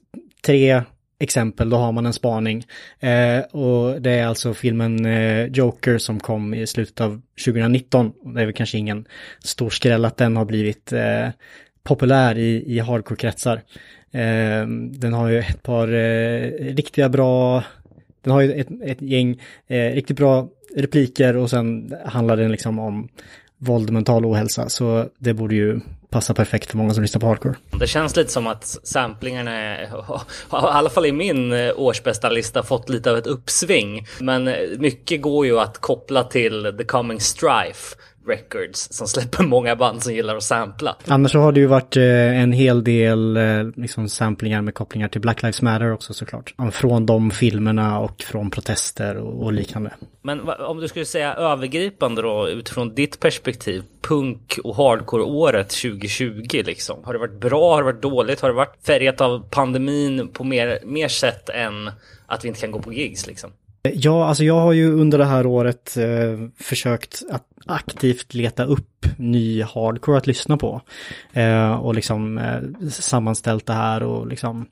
[0.45, 0.83] tre
[1.21, 2.65] exempel, då har man en spaning.
[2.99, 8.13] Eh, och det är alltså filmen eh, Joker som kom i slutet av 2019.
[8.23, 9.05] Det är väl kanske ingen
[9.43, 11.29] stor skräll att den har blivit eh,
[11.83, 13.61] populär i, i hardcore-kretsar.
[14.11, 17.63] Eh, den har ju ett par eh, riktiga bra
[18.23, 22.79] den har ju ett, ett gäng eh, riktigt bra repliker och sen handlar den liksom
[22.79, 23.09] om
[23.57, 24.69] våld och mental ohälsa.
[24.69, 27.55] Så det borde ju passa perfekt för många som lyssnar på hardcore.
[27.79, 29.87] Det känns lite som att samplingarna, är- i
[30.49, 34.07] alla fall i min eh, årsbästa lista, fått lite av ett uppsving.
[34.19, 37.95] Men eh, mycket går ju att koppla till The Coming Strife
[38.27, 40.95] Records som släpper många band som gillar att sampla.
[41.07, 43.43] Annars så har det ju varit eh, en hel del eh,
[43.75, 46.53] liksom samplingar med kopplingar till Black Lives Matter också såklart.
[46.71, 49.91] Från de filmerna och från protester och, liknande.
[50.21, 57.03] Men om du skulle säga övergripande då utifrån ditt perspektiv, punk och hardcore-året 2020 liksom.
[57.03, 60.43] Har det varit bra, har det varit dåligt, har det varit färgat av pandemin på
[60.43, 61.91] mer, mer sätt än
[62.25, 63.51] att vi inte kan gå på gigs liksom?
[63.83, 68.87] Ja, alltså jag har ju under det här året eh, försökt att aktivt leta upp
[69.17, 70.81] ny hardcore att lyssna på.
[71.33, 74.65] Eh, och liksom eh, sammanställt det här och liksom.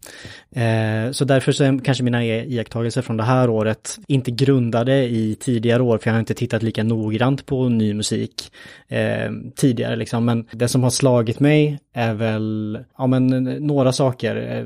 [0.51, 5.05] Eh, så därför så är kanske mina e- iakttagelser från det här året inte grundade
[5.05, 8.51] i tidigare år, för jag har inte tittat lika noggrant på ny musik
[8.87, 10.25] eh, tidigare liksom.
[10.25, 14.35] Men det som har slagit mig är väl, ja men eh, några saker.
[14.35, 14.65] Eh,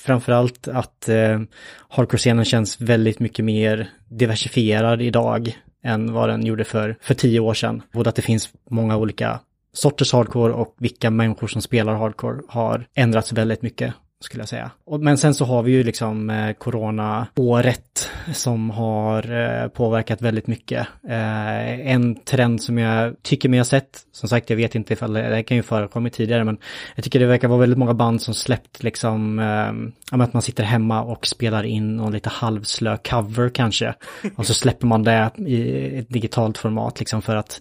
[0.00, 1.40] framförallt att eh,
[1.88, 7.54] hardcore-scenen känns väldigt mycket mer diversifierad idag än vad den gjorde för, för tio år
[7.54, 7.82] sedan.
[7.92, 9.40] Både att det finns många olika
[9.72, 14.70] sorters hardcore och vilka människor som spelar hardcore har ändrats väldigt mycket skulle jag säga.
[15.00, 20.86] Men sen så har vi ju liksom eh, corona-året som har eh, påverkat väldigt mycket.
[21.08, 25.12] Eh, en trend som jag tycker mig ha sett, som sagt jag vet inte ifall
[25.12, 26.58] det, det kan ju förekommit tidigare, men
[26.94, 30.64] jag tycker det verkar vara väldigt många band som släppt liksom, eh, att man sitter
[30.64, 33.94] hemma och spelar in någon lite halvslö cover kanske.
[34.36, 37.60] Och så släpper man det i ett digitalt format liksom för att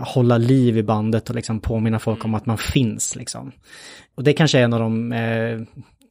[0.00, 3.52] hålla liv i bandet och liksom påminna folk om att man finns liksom.
[4.16, 5.60] Och det kanske är en av de eh,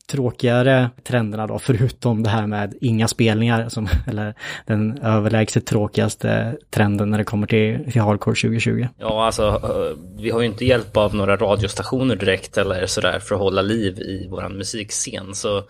[0.08, 4.34] tråkigare trenderna då, förutom det här med inga spelningar, som, eller
[4.66, 8.88] den överlägset tråkigaste trenden när det kommer till, till hardcore 2020.
[8.98, 13.36] Ja, alltså eh, vi har ju inte hjälp av några radiostationer direkt eller sådär för
[13.36, 15.36] att hålla liv i våran musikscen.
[15.36, 15.64] Så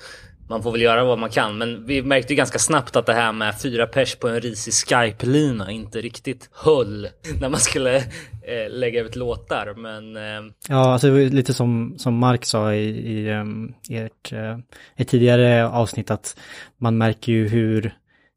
[0.50, 1.58] man får väl göra vad man kan.
[1.58, 4.74] Men vi märkte ju ganska snabbt att det här med fyra pers på en risig
[4.74, 7.08] Skype-lina inte riktigt höll
[7.42, 9.74] när man skulle eh, lägga ut låtar.
[9.78, 14.34] Men eh, Ja, alltså det var lite som, som Mark sa i, i um, ert,
[14.34, 14.58] uh,
[14.96, 16.38] ett tidigare avsnitt att
[16.78, 17.94] man märker ju hur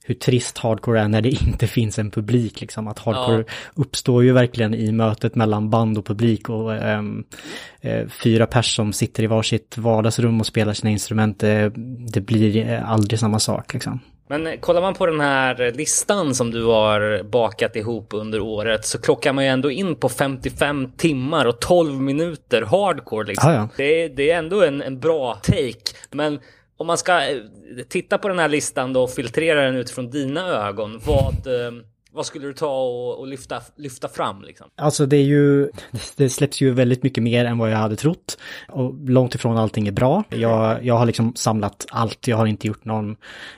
[0.09, 2.89] hur trist hardcore är när det inte finns en publik liksom.
[2.89, 3.45] Att hardcore
[3.75, 7.25] uppstår ju verkligen i mötet mellan band och publik och ehm,
[7.81, 11.73] eh, fyra pers som sitter i varsitt vardagsrum och spelar sina instrument, det,
[12.13, 14.01] det blir eh, aldrig samma sak liksom.
[14.31, 19.01] Men kollar man på den här listan som du har bakat ihop under året så
[19.01, 23.51] klockar man ju ändå in på 55 timmar och 12 minuter hardcore liksom.
[23.51, 23.69] Ja, ja.
[23.77, 25.97] Det, är, det är ändå en, en bra take.
[26.11, 26.41] Men
[26.79, 27.43] om man ska eh,
[27.89, 31.73] titta på den här listan då och filtrera den utifrån dina ögon, vad, eh,
[32.13, 34.67] vad skulle du ta och, och lyfta, lyfta fram liksom?
[34.77, 35.71] Alltså det är ju,
[36.17, 38.39] det släpps ju väldigt mycket mer än vad jag hade trott.
[38.69, 40.25] Och långt ifrån allting är bra.
[40.29, 43.17] Jag, jag har liksom samlat allt, jag har inte gjort någon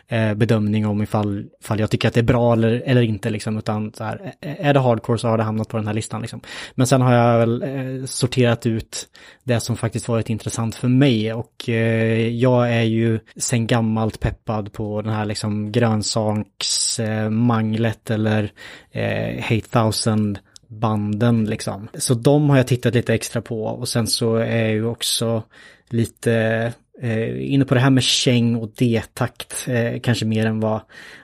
[0.09, 3.59] eh, bedömning om ifall, ifall jag tycker att det är bra eller, eller inte liksom.
[3.59, 6.21] Utan så här, eh, är det hardcore så har det hamnat på den här listan
[6.21, 6.41] liksom.
[6.75, 9.09] Men sen har jag väl eh, sorterat ut
[9.45, 11.33] det som faktiskt varit intressant för mig.
[11.33, 18.40] Och eh, jag är ju sen gammalt peppad på den här liksom grönsaksmanglet eh, eller
[18.91, 21.89] eh, Hate Thousand banden liksom.
[21.95, 25.43] Så de har jag tittat lite extra på och sen så är jag ju också
[25.89, 26.33] lite
[27.03, 30.81] eh, inne på det här med käng och D-takt, eh, kanske mer än vad,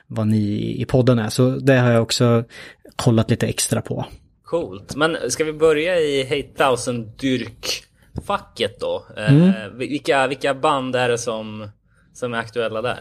[0.07, 1.29] vad ni i podden är.
[1.29, 2.43] Så det har jag också
[2.95, 4.05] kollat lite extra på.
[4.43, 4.95] Coolt.
[4.95, 9.05] Men ska vi börja i Hate Thousand dyrk-facket då?
[9.17, 11.69] Eh, vilka, vilka band är det som,
[12.13, 12.99] som är aktuella där?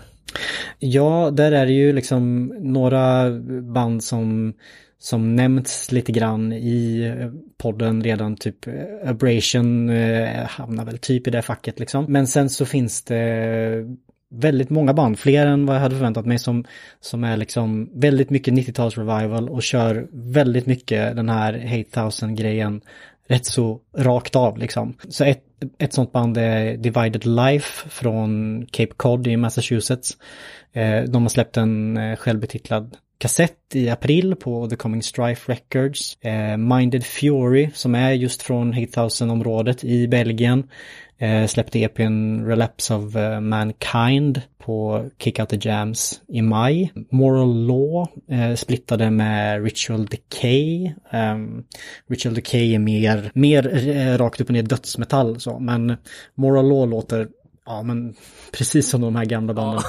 [0.79, 3.31] Ja, där är det ju liksom några
[3.63, 4.55] band som,
[4.99, 7.13] som nämnts lite grann i
[7.59, 12.05] podden redan, typ Abration Abrasion eh, hamnar väl typ i det facket liksom.
[12.09, 13.97] Men sen så finns det
[14.31, 16.65] väldigt många band, fler än vad jag hade förväntat mig, som,
[17.01, 22.81] som är liksom väldigt mycket 90-tals revival och kör väldigt mycket den här Hate Thousand-grejen
[23.29, 24.97] rätt så rakt av liksom.
[25.09, 25.45] Så ett,
[25.79, 30.17] ett sånt band är Divided Life från Cape Cod i Massachusetts.
[30.73, 36.19] Eh, de har släppt en eh, självbetitlad kassett i april på The Coming Strife Records.
[36.21, 40.69] Eh, Minded Fury som är just från Hate Thousand-området i Belgien.
[41.19, 46.93] Eh, släppte EPn Relapse of eh, Mankind på Kick Out The Jams i maj.
[47.11, 50.93] Moral Law eh, splittade med Ritual Decay.
[51.13, 51.65] Um,
[52.09, 55.97] Ritual Decay är mer, mer eh, rakt upp och ner dödsmetall så, men
[56.35, 57.29] Moral Law låter
[57.69, 58.15] Ja, men
[58.53, 59.83] precis som de här gamla banden.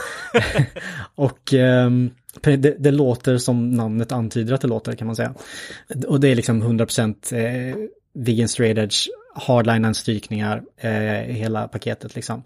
[1.16, 5.34] och ehm, det, det låter som namnet antyder att det låter kan man säga.
[6.08, 7.76] Och det är liksom 100% eh,
[8.14, 10.92] vegan straight edge, hardline strykningar, eh,
[11.36, 12.44] hela paketet liksom.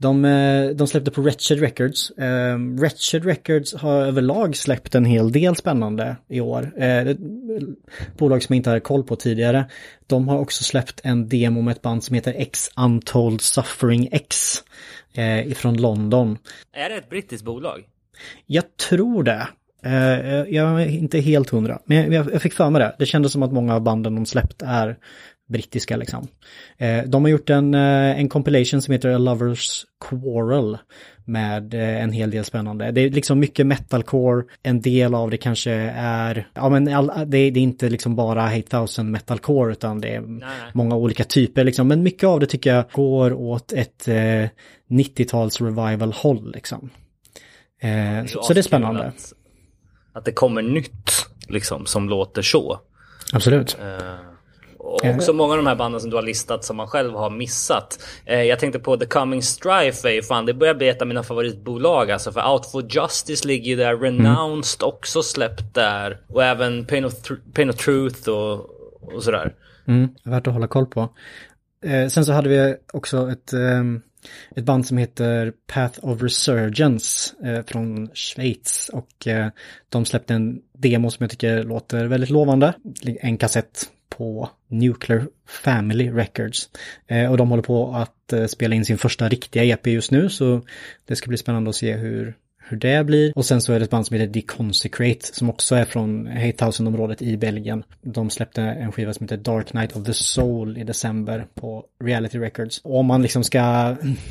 [0.00, 2.10] De, eh, de släppte på Wretched Records.
[2.10, 6.72] Eh, Wretched Records har överlag släppt en hel del spännande i år.
[6.76, 7.18] Eh, ett
[8.16, 9.64] bolag som jag inte hade koll på tidigare.
[10.06, 14.62] De har också släppt en demo med ett band som heter X Untold Suffering X
[15.14, 16.38] eh, ifrån London.
[16.72, 17.84] Är det ett brittiskt bolag?
[18.46, 19.48] Jag tror det.
[19.84, 22.96] Eh, jag är inte helt hundra, men jag, fick för mig det.
[22.98, 24.96] Det kändes som att många av banden de släppt är
[25.48, 26.28] brittiska liksom.
[26.78, 30.78] Eh, de har gjort en, eh, en compilation som heter A Lover's Quarrel
[31.24, 32.90] med en hel del spännande.
[32.90, 37.50] Det är liksom mycket metalcore, en del av det kanske är, ja men all, det,
[37.50, 40.48] det är inte liksom bara 8000 metalcore utan det är nej.
[40.72, 41.88] många olika typer liksom.
[41.88, 44.48] Men mycket av det tycker jag går åt ett eh,
[44.88, 46.90] 90-tals revival håll liksom.
[47.80, 49.06] Eh, så, så det är spännande.
[49.06, 49.32] Att,
[50.12, 52.80] att det kommer nytt liksom som låter så.
[53.32, 53.78] Absolut.
[53.80, 54.30] Eh,
[54.78, 57.30] och också många av de här banden som du har listat som man själv har
[57.30, 57.98] missat.
[58.24, 61.08] Eh, jag tänkte på The Coming Strife är ju fan, det börjar bli ett av
[61.08, 62.32] mina favoritbolag alltså.
[62.32, 66.20] För Out for Justice ligger ju där, Renounced också släppt där.
[66.28, 67.12] Och även Pain of,
[67.54, 68.70] Pain of Truth och,
[69.14, 69.54] och sådär.
[69.86, 71.08] Mm, värt att hålla koll på.
[71.84, 74.02] Eh, sen så hade vi också ett, ehm,
[74.56, 78.90] ett band som heter Path of Resurgence eh, från Schweiz.
[78.92, 79.48] Och eh,
[79.88, 82.74] de släppte en demo som jag tycker låter väldigt lovande.
[83.04, 86.70] En kassett på Nuclear Family Records.
[87.06, 90.28] Eh, och de håller på att eh, spela in sin första riktiga EP just nu
[90.28, 90.62] så
[91.04, 92.34] det ska bli spännande att se hur,
[92.70, 93.32] hur det blir.
[93.36, 97.22] Och sen så är det ett band som heter Deconsecrate som också är från Haythausen-området
[97.22, 97.82] i Belgien.
[98.02, 102.38] De släppte en skiva som heter Dark Knight of the Soul i december på Reality
[102.38, 102.78] Records.
[102.78, 103.58] Och om man liksom ska,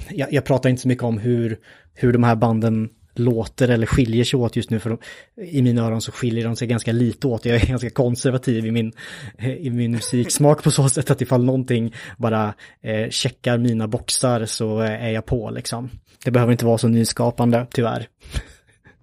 [0.09, 1.57] jag, jag pratar inte så mycket om hur,
[1.93, 2.89] hur de här banden
[3.19, 4.99] låter eller skiljer sig åt just nu för de,
[5.41, 7.45] i mina öron så skiljer de sig ganska lite åt.
[7.45, 8.93] Jag är ganska konservativ i min,
[9.59, 14.81] i min musiksmak på så sätt att ifall någonting bara eh, checkar mina boxar så
[14.81, 15.89] eh, är jag på liksom.
[16.25, 18.07] Det behöver inte vara så nyskapande tyvärr.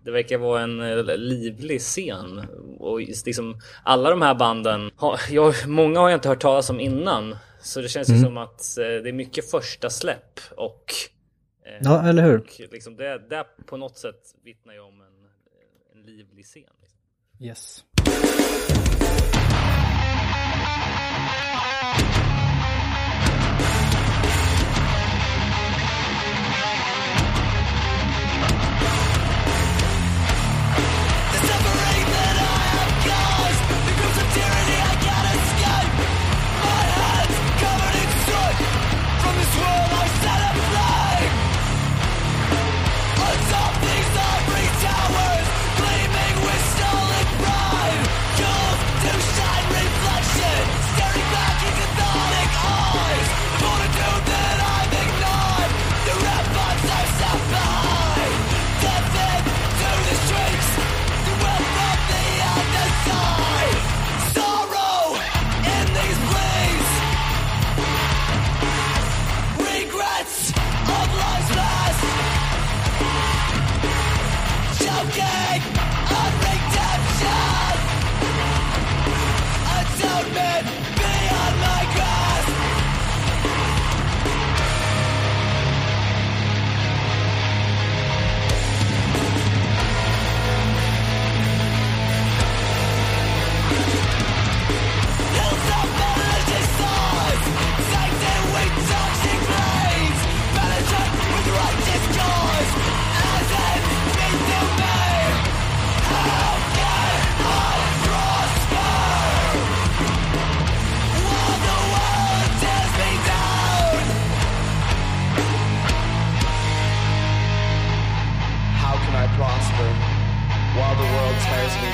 [0.05, 2.47] Det verkar vara en eh, livlig scen.
[2.79, 6.81] Och liksom, alla de här banden, har, jag, många har jag inte hört talas om
[6.81, 7.37] innan.
[7.63, 11.16] Så det känns ju som att eh, det är mycket första släpp och eh,
[11.81, 12.39] Ja, eller hur?
[12.39, 15.29] Och liksom det, det på något sätt vittnar ju om en,
[15.93, 16.63] en livlig scen.
[16.81, 16.99] Liksom.
[17.41, 17.85] Yes.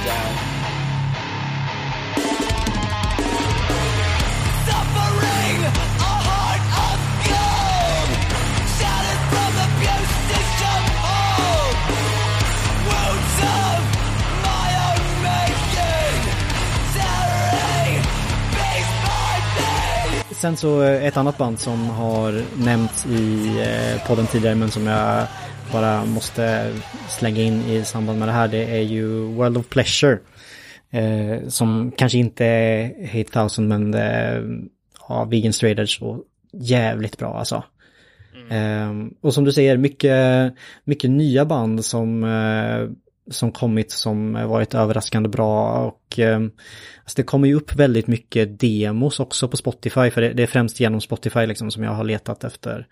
[0.05, 0.53] Down.
[20.43, 24.87] Sen så eh, ett annat band som har nämnts i eh, podden tidigare men som
[24.87, 25.27] jag
[25.73, 26.73] bara måste
[27.09, 30.19] slänga in i samband med det här det är ju World of Pleasure.
[30.91, 34.43] Eh, som kanske inte är Hate Thousand men eh,
[35.09, 37.65] ja, Vegan Straders och jävligt bra alltså.
[38.51, 40.55] Eh, och som du säger, mycket,
[40.85, 42.89] mycket nya band som, eh,
[43.31, 46.41] som kommit som varit överraskande bra och eh,
[47.01, 50.47] alltså det kommer ju upp väldigt mycket demos också på Spotify för det, det är
[50.47, 52.87] främst genom Spotify liksom som jag har letat efter,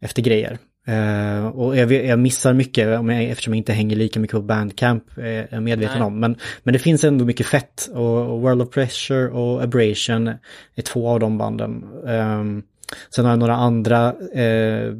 [0.00, 0.58] efter grejer.
[0.90, 4.42] Eh, och jag, jag missar mycket om jag, eftersom jag inte hänger lika mycket på
[4.42, 6.06] Bandcamp, eh, är jag medveten Nej.
[6.06, 6.20] om.
[6.20, 10.28] Men, men det finns ändå mycket fett och, och World of Pressure och Abrasion
[10.74, 11.84] är två av de banden.
[12.04, 12.62] Um,
[13.10, 14.94] sen har jag några andra eh,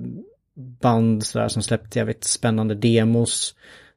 [0.81, 3.55] band sådär, som släppt jävligt spännande demos.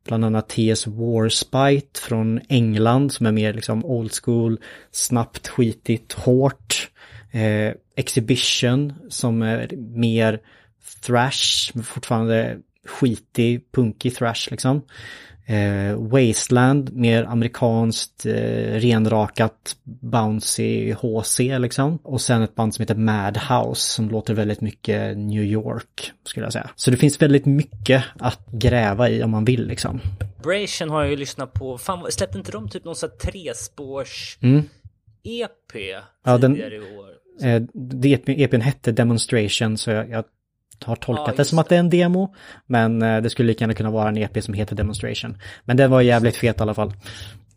[0.07, 4.59] Bland annat TS Warspite från England som är mer liksom old school,
[4.91, 6.89] snabbt, skitigt, hårt.
[7.31, 10.39] Eh, Exhibition som är mer
[11.01, 14.81] thrash, fortfarande skitig, punkig thrash liksom.
[15.45, 18.31] Eh, Wasteland, mer amerikanskt, eh,
[18.79, 21.97] renrakat, bouncy HC liksom.
[22.03, 26.53] Och sen ett band som heter Madhouse som låter väldigt mycket New York, skulle jag
[26.53, 26.69] säga.
[26.75, 29.99] Så det finns väldigt mycket att gräva i om man vill liksom.
[30.43, 31.77] Bration har jag ju lyssnat på.
[31.77, 34.63] Fan, släppte inte de typ någon sån här trespårs Mm.
[35.23, 35.75] EP
[36.25, 37.09] Ja, den- tidigare i år?
[37.41, 37.61] Eh,
[38.43, 40.25] EPn hette Demonstration så jag, jag
[40.83, 42.35] har tolkat Ja, det som att det är en demo.
[42.65, 45.37] Men eh, det skulle lika gärna kunna vara en EP som heter Demonstration.
[45.65, 46.93] Men den var jävligt fet i alla fall.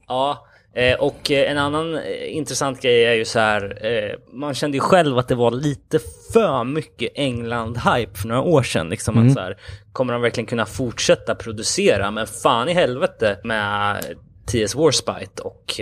[0.08, 4.16] Ja, eh, och eh, en annan intressant grej är ju så här.
[4.32, 5.98] Man kände ju själv att det var lite
[6.32, 8.88] för mycket England-hype för några år sedan.
[8.88, 9.56] Liksom att så här,
[9.92, 12.10] kommer de verkligen kunna fortsätta producera?
[12.10, 14.04] Men fan i helvete med
[14.46, 15.80] TS Warspite och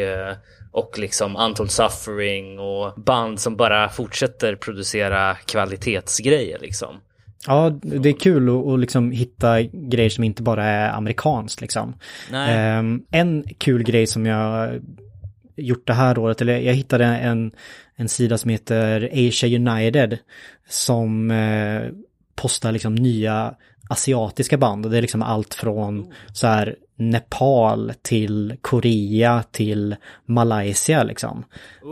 [0.75, 7.01] och liksom Untold Suffering och band som bara fortsätter producera kvalitetsgrejer liksom.
[7.47, 11.95] Ja, det är kul att, att liksom hitta grejer som inte bara är amerikanskt liksom.
[12.33, 14.81] Ehm, en kul grej som jag
[15.57, 17.53] gjort det här året, eller jag hittade en,
[17.97, 20.19] en sida som heter Asia United
[20.69, 21.83] som eh,
[22.35, 23.55] postar liksom nya
[23.89, 31.03] asiatiska band och det är liksom allt från så här Nepal till Korea till Malaysia
[31.03, 31.45] liksom.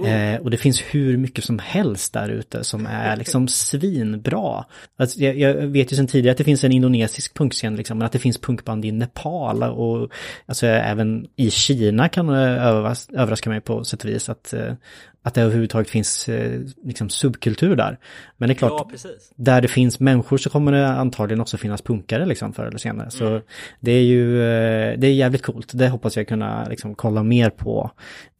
[0.07, 4.64] Eh, och det finns hur mycket som helst där ute som är liksom svinbra.
[4.96, 8.07] Alltså, jag, jag vet ju sedan tidigare att det finns en indonesisk punkscen liksom, men
[8.07, 10.12] att det finns punkband i Nepal och
[10.46, 14.74] alltså även i Kina kan övas, överraska mig på sätt och vis att, eh,
[15.23, 17.99] att det överhuvudtaget finns eh, liksom subkultur där.
[18.37, 21.83] Men det är klart, Ja, där det finns människor så kommer det antagligen också finnas
[21.83, 23.11] punkare liksom förr eller senare.
[23.11, 23.41] Så
[23.81, 25.70] det är ju, eh, det är jävligt coolt.
[25.75, 27.91] Det hoppas jag kunna liksom kolla mer på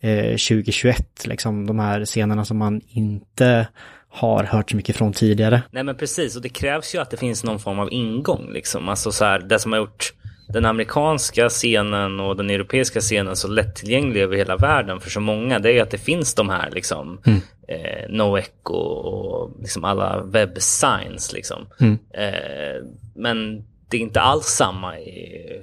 [0.01, 3.69] eh, 2021, liksom de här scenerna som man inte
[4.09, 5.63] har hört så mycket från tidigare.
[5.71, 8.89] Nej men precis, och det krävs ju att det finns någon form av ingång liksom.
[8.89, 10.13] Alltså så här, det som har gjort
[10.47, 15.59] den amerikanska scenen och den europeiska scenen så lättillgänglig över hela världen för så många,
[15.59, 17.21] det är att det finns de här liksom
[17.69, 21.67] eh, NoEcho och liksom alla webbsigns liksom.
[22.11, 22.85] Eh,
[23.15, 25.61] men det är inte alls samma i,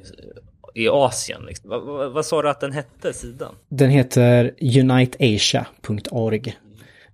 [0.73, 1.41] i Asien.
[1.47, 1.69] Liksom.
[1.69, 3.55] Vad, vad, vad sa du att den hette, sidan?
[3.69, 6.57] Den heter uniteasia.org.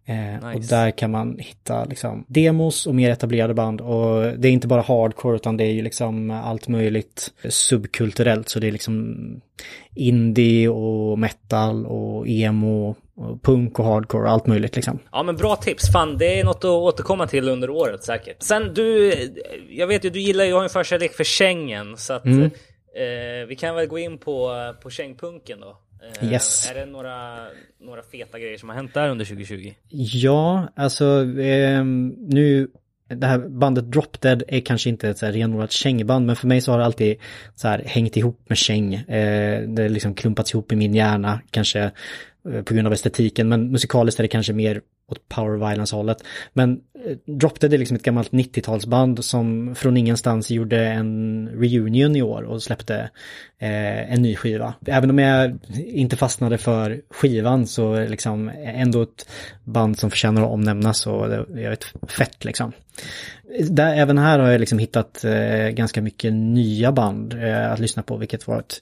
[0.07, 0.75] Eh, Och Nice.
[0.75, 3.81] där kan man hitta liksom demos och mer etablerade band.
[3.81, 8.49] Och det är inte bara hardcore utan det är ju liksom allt möjligt subkulturellt.
[8.49, 9.15] Så det är liksom
[9.95, 14.99] indie och metal och emo och punk och hardcore och allt möjligt liksom.
[15.11, 18.43] Ja men bra tips, fan det är något att återkomma till under året säkert.
[18.43, 19.13] Sen du,
[19.69, 23.55] jag vet ju du gillar ju, har en förkärlek för Schengen så att eh, vi
[23.59, 24.51] kan väl gå in på,
[24.83, 25.77] på Kängpunken då.
[26.21, 26.71] Eh, Yes.
[26.71, 27.37] Är det några,
[27.79, 29.73] några feta grejer som har hänt där under 2020?
[29.89, 31.05] Ja, alltså
[31.39, 32.67] ehm, nu
[33.07, 36.47] det här bandet Drop Dead är kanske inte ett så här renodlat kängband men för
[36.47, 37.17] mig så har det alltid
[37.55, 38.93] så här hängt ihop med käng.
[38.93, 41.91] Eh, det har liksom klumpats ihop i min hjärna kanske
[42.51, 46.17] eh, på grund av estetiken men musikaliskt är det kanske mer åt power violence hållet.
[46.53, 52.15] Men eh, Drop Dead är liksom ett gammalt 90-talsband som från ingenstans gjorde en reunion
[52.15, 53.09] i år och släppte
[53.57, 54.73] eh, en ny skiva.
[54.85, 59.29] Även om jag inte fastnade för skivan så är det liksom ändå ett
[59.63, 62.71] band som förtjänar att omnämnas och det är ett fett liksom.
[63.69, 68.03] Där, även här har jag liksom hittat eh, ganska mycket nya band eh, att lyssna
[68.03, 68.81] på vilket var ett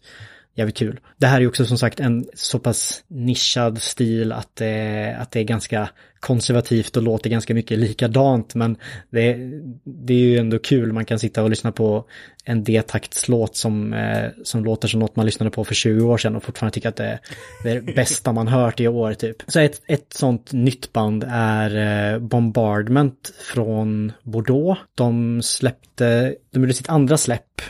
[0.55, 0.99] jävligt kul.
[1.17, 5.39] Det här är också som sagt en så pass nischad stil att, eh, att det
[5.39, 5.89] är ganska
[6.19, 8.77] konservativt och låter ganska mycket likadant men
[9.09, 9.37] det,
[9.83, 10.93] det är ju ändå kul.
[10.93, 12.05] Man kan sitta och lyssna på
[12.45, 16.35] en D-taktslåt som, eh, som låter som något man lyssnade på för 20 år sedan
[16.35, 17.19] och fortfarande tycker att det,
[17.63, 19.37] det är det bästa man hört i år typ.
[19.47, 24.81] Så ett, ett sånt nytt band är eh, Bombardment från Bordeaux.
[24.95, 27.61] De släppte, de gjorde sitt andra släpp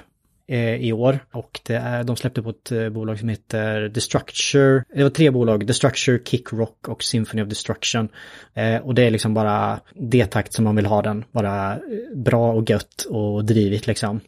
[0.48, 4.84] Eh, i år och det är, de släppte på ett eh, bolag som heter Destructure.
[4.96, 8.10] Det var tre bolag, Destructure, Kick Rock och Symphony of Destruction.
[8.54, 11.80] Eh, och det är liksom bara D-takt som man vill ha den, bara eh,
[12.16, 14.20] bra och gött och drivigt liksom.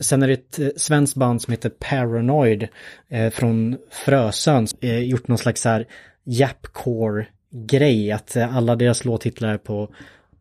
[0.00, 2.68] Sen är det ett svenskt band som heter Paranoid
[3.08, 4.66] eh, från Frösön.
[4.80, 5.86] Eh, gjort någon slags så här
[6.24, 9.88] japcore grej att eh, alla deras låttitlar är på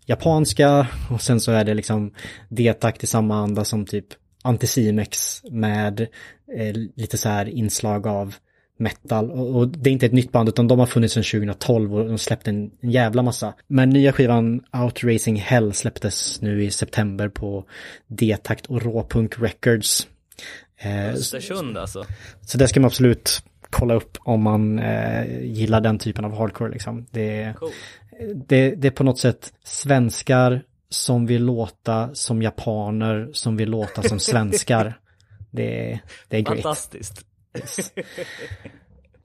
[0.05, 2.13] japanska och sen så är det liksom
[2.49, 4.07] D-takt i samma anda som typ
[4.43, 6.01] Anticimex med
[6.57, 8.35] eh, lite så här inslag av
[8.81, 9.31] metal.
[9.31, 12.07] Och, och det är inte ett nytt band utan de har funnits sedan 2012 och
[12.07, 13.53] de släppte en, en jävla massa.
[13.67, 17.65] Men nya skivan Outracing Hell släpptes nu i september på
[18.07, 20.07] D-takt och Råpunk Records.
[20.77, 22.05] Eh, Östersund alltså.
[22.41, 26.71] så det ska man absolut kolla upp om man eh, gillar den typen av hardcore
[26.71, 27.05] liksom.
[27.11, 27.71] Det Cool.
[28.47, 34.03] det, det är på något sätt svenskar som vill låta som japaner som vill låta
[34.03, 34.99] som svenskar.
[35.51, 36.61] Det, det är great.
[36.61, 37.25] Fantastiskt.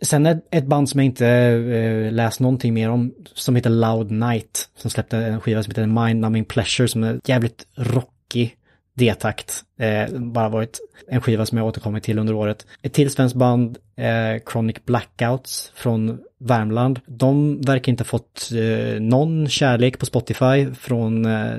[0.01, 4.11] Sen är ett band som jag inte eh, läst någonting mer om som heter Loud
[4.11, 8.57] Night som släppte en skiva som heter Mind Numbing Pleasure som är jävligt rockig
[8.97, 9.63] D-takt.
[9.79, 12.67] Eh, bara varit en skiva som jag återkommit till under året.
[12.83, 17.01] Ett till svenskt band, eh, Chronic Blackouts från Värmland.
[17.07, 21.55] De verkar inte ha fått eh, någon kärlek på Spotify från eh,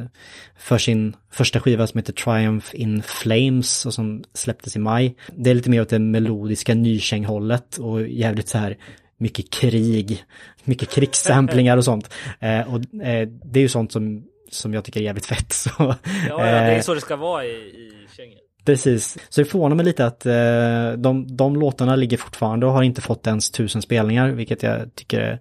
[0.57, 5.15] för sin första skiva som heter Triumph in Flames och som släpptes i maj.
[5.35, 8.77] Det är lite mer åt det melodiska nykänghållet och jävligt så här
[9.17, 10.23] mycket krig,
[10.63, 12.09] mycket krigssamplingar och sånt.
[12.39, 15.53] Eh, och eh, det är ju sånt som som jag tycker är jävligt fett.
[15.53, 15.95] Så, Ja,
[16.29, 18.37] ja, det är eh, så det ska vara i, i kängen.
[18.65, 22.83] Precis, så det förvånar mig lite att eh, de, de låtarna ligger fortfarande och har
[22.83, 25.39] inte fått ens tusen spelningar, vilket jag tycker är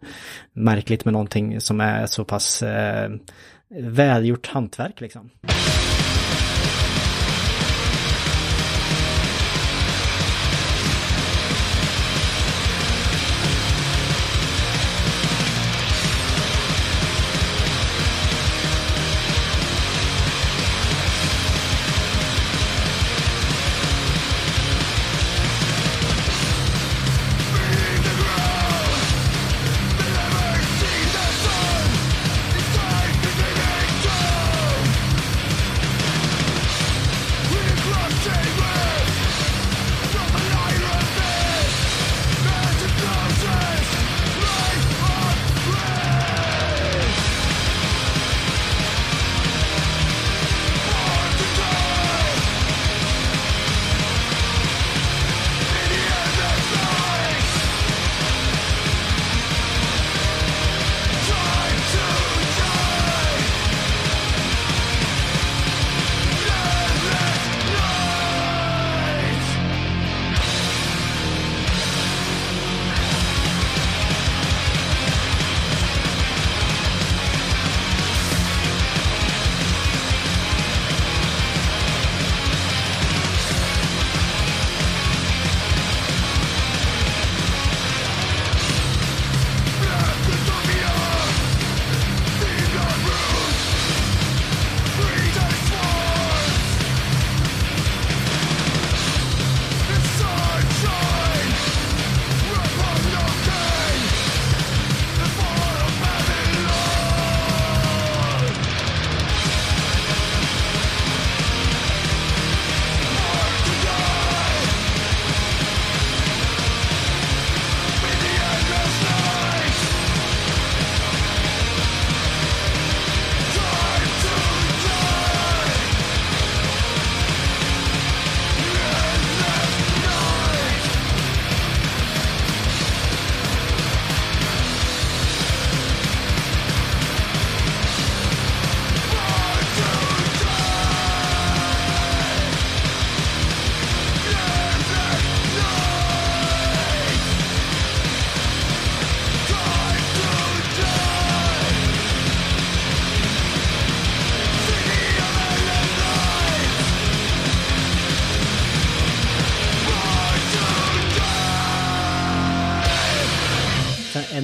[0.53, 3.11] märkligt med någonting som är så pass eh,
[3.69, 5.31] välgjort hantverk liksom.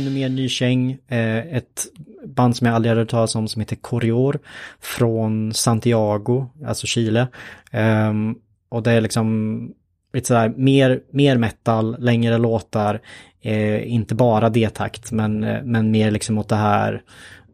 [0.02, 1.86] Ännu mer nykäng, eh, ett
[2.26, 4.38] band som jag aldrig hade hört talas om som heter Corrior
[4.80, 7.28] från Santiago, alltså Chile.
[7.70, 8.34] Ehm,
[8.68, 9.68] och det är liksom
[10.12, 13.00] lite sådär mer, mer metal, längre låtar,
[13.40, 17.02] eh, inte bara D-takt men, eh, men mer liksom åt det här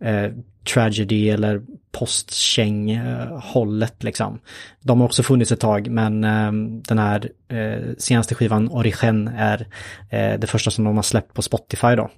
[0.00, 0.32] eh,
[0.74, 1.62] tragedy eller
[1.92, 4.38] Postkäng eh, hållet liksom.
[4.80, 6.52] De har också funnits ett tag men eh,
[6.88, 9.66] den här eh, senaste skivan Origen är
[10.10, 12.10] eh, det första som de har släppt på Spotify då.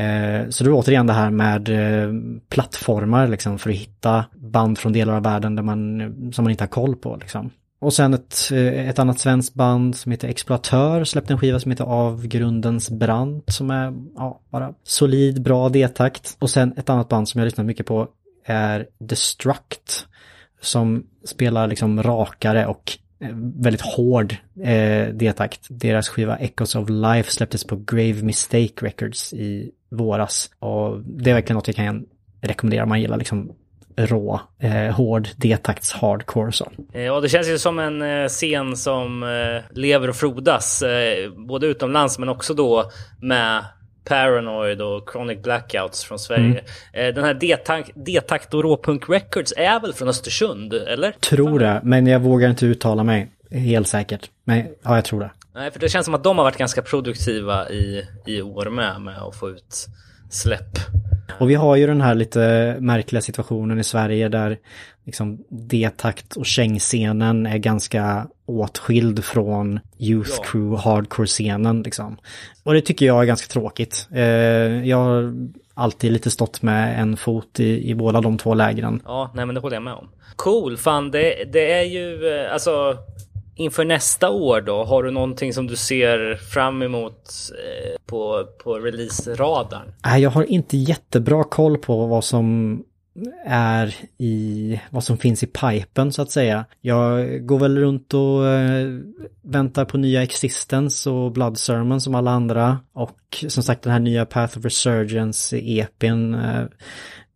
[0.00, 2.12] Eh, så det är återigen det här med eh,
[2.48, 6.64] plattformar liksom för att hitta band från delar av världen där man, som man inte
[6.64, 7.50] har koll på liksom.
[7.84, 11.70] Och sen ett, eh, ett annat svenskt band som heter Exploatör släppte en skiva som
[11.70, 16.36] heter Avgrundens brant som är ja, bara solid, bra D-takt.
[16.38, 18.08] Och sen ett annat band som jag lyssnat mycket på
[18.44, 20.06] är Destruct
[20.60, 25.66] som spelar liksom rakare och eh, väldigt hård eh, D-takt.
[25.68, 30.50] Deras skiva Echoes of Life släpptes på Grave Mistake Records i våras.
[30.58, 32.06] Och det är verkligen något jag kan
[32.40, 33.52] rekommendera om man gillar liksom
[33.96, 36.72] rå, eh, hård D-takts hardcore så.
[36.92, 40.82] Eh, Och det känns ju som en eh, scen som eh, lever och frodas,
[41.36, 42.90] både utomlands men också då
[43.20, 43.64] med
[44.04, 46.64] Paranoid och Chronic Blackouts från Sverige.
[46.92, 47.34] Eh, den här
[47.94, 51.12] D-takt och Råpunk Records är väl från Östersund, eller?
[51.12, 54.30] Tror det, men jag vågar inte uttala mig helt säkert.
[54.44, 55.30] Men ja, jag tror det.
[55.54, 59.00] Nej, för det känns som att de har varit ganska produktiva i, i år med,
[59.00, 59.86] med att få ut
[60.30, 60.78] släpp.
[61.40, 64.58] Och vi har ju den här lite märkliga situationen i Sverige där
[65.04, 70.42] liksom D-takt och kängscenen är ganska åtskild från Youth.
[70.42, 72.16] Crew hardcore-scenen liksom.
[72.62, 74.08] Och det tycker jag är ganska tråkigt.
[74.12, 75.34] Eh, jag har
[75.74, 79.02] alltid lite stått med en fot i, i båda de två lägren.
[79.04, 80.08] Ja, nej men det håller jag med om.
[80.36, 82.98] Cool, fan det, det är ju eh, alltså
[83.56, 88.78] inför nästa år då, har du någonting som du ser fram emot eh, på, på
[88.78, 89.92] release-radarn?
[90.04, 92.78] Nej, jag har inte jättebra koll på vad som
[93.46, 96.64] är i, vad som finns i pipen så att säga.
[96.80, 98.88] Jag går väl runt och eh,
[99.42, 102.78] väntar på nya Existence och Blood Sermon som alla andra.
[102.92, 106.64] Och som sagt den här nya Path of Resurgence EPn eh,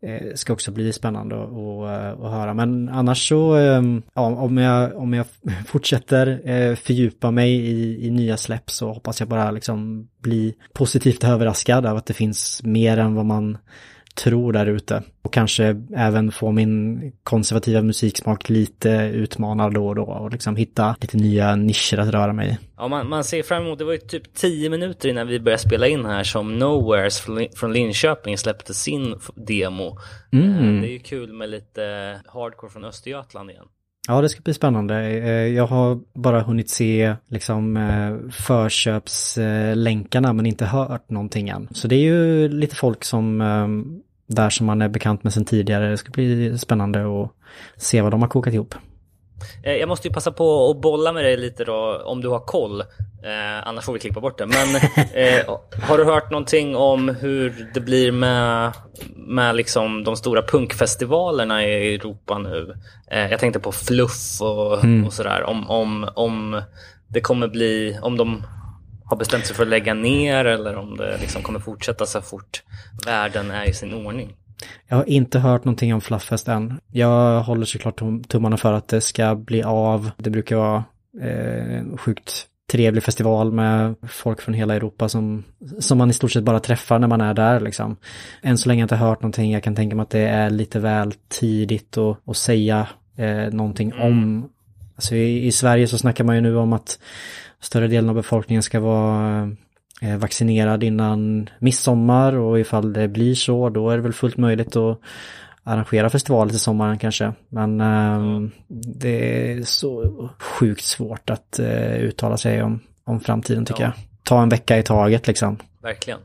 [0.03, 2.55] Eh, ska också bli spännande att, att, eh, höra.
[2.55, 5.27] Men annars så, ehm, ja, om jag, om jag
[5.67, 11.25] fortsätter eh, fördjupa mig i, i nya släpp så hoppas jag bara liksom bli positivt
[11.25, 13.59] överraskad av att det finns mer än vad man
[14.19, 15.03] tror där ute.
[15.23, 20.97] Och kanske även få min konservativa musiksmak lite utmanad då och då och liksom hitta
[21.01, 22.59] lite nya nischer att röra mig i.
[22.77, 25.63] Ja, man, man ser fram emot, det var ju typ 10 minuter innan vi började
[25.63, 29.99] spela in här som Nowheres från Lin- från Linköping släppte sin demo.
[30.33, 30.51] Mm.
[30.77, 31.81] Eh, Det är ju kul med lite
[32.27, 33.65] hardcore från Östergötland igen.
[34.09, 34.95] Ja, det ska bli spännande.
[35.05, 38.31] Eh, Jag har bara hunnit se liksom eh,
[39.13, 41.69] förköpslänkarna men inte hört någonting än.
[41.71, 43.69] Så det är ju lite folk som eh,
[44.29, 45.91] där som man är bekant med sedan tidigare.
[45.91, 47.31] Det ska bli spännande att
[47.77, 48.75] se vad de har kokat ihop.
[49.63, 52.39] Eh, Jag måste ju passa på att bolla med dig lite då, om du har
[52.41, 52.81] koll.
[52.81, 54.47] Eh, annars får vi klippa bort det.
[54.47, 54.77] Men
[55.15, 55.59] eh,
[55.89, 58.73] har du hört någonting om hur det blir med,
[59.17, 62.75] med liksom de stora punkfestivalerna i Europa nu?
[63.11, 64.73] Eh, jag tänkte på Fluff och,
[65.07, 65.43] och sådär.
[65.43, 66.63] Om, om, om
[67.09, 68.43] det kommer bli, om de
[69.09, 72.63] har bestämt sig för att lägga ner eller om det liksom kommer fortsätta så fort
[73.07, 74.37] världen är i sin ordning.
[74.89, 76.81] Jag har inte hört någonting om Flufffest än.
[76.93, 80.11] Jag håller såklart tum- tummarna för att det ska bli av.
[80.17, 80.85] Det brukar vara
[81.23, 85.45] eh, sjukt trevlig festival med folk från hela Europa som,
[85.79, 87.97] som man i stort sett bara träffar när man är där liksom.
[88.43, 89.53] Än så länge har jag inte hört någonting.
[89.53, 93.93] Jag kan tänka mig att det är lite väl tidigt att, att säga eh, någonting
[93.95, 94.49] om.
[94.95, 96.99] Alltså i, i Sverige så snackar man ju nu om att
[97.61, 99.51] större delen av befolkningen ska vara
[100.03, 104.77] eh, vaccinerad innan midsommar och ifall det blir så då är det väl fullt möjligt
[104.77, 104.99] att
[105.65, 107.33] arrangera festivaler till sommaren kanske.
[107.49, 108.51] Men ehm,
[108.99, 113.87] det är så sjukt svårt att eh, uttala sig om, om framtiden tycker Ja.
[113.95, 114.05] jag.
[114.23, 115.57] Ta en vecka i taget liksom.
[115.83, 116.21] Verkligen.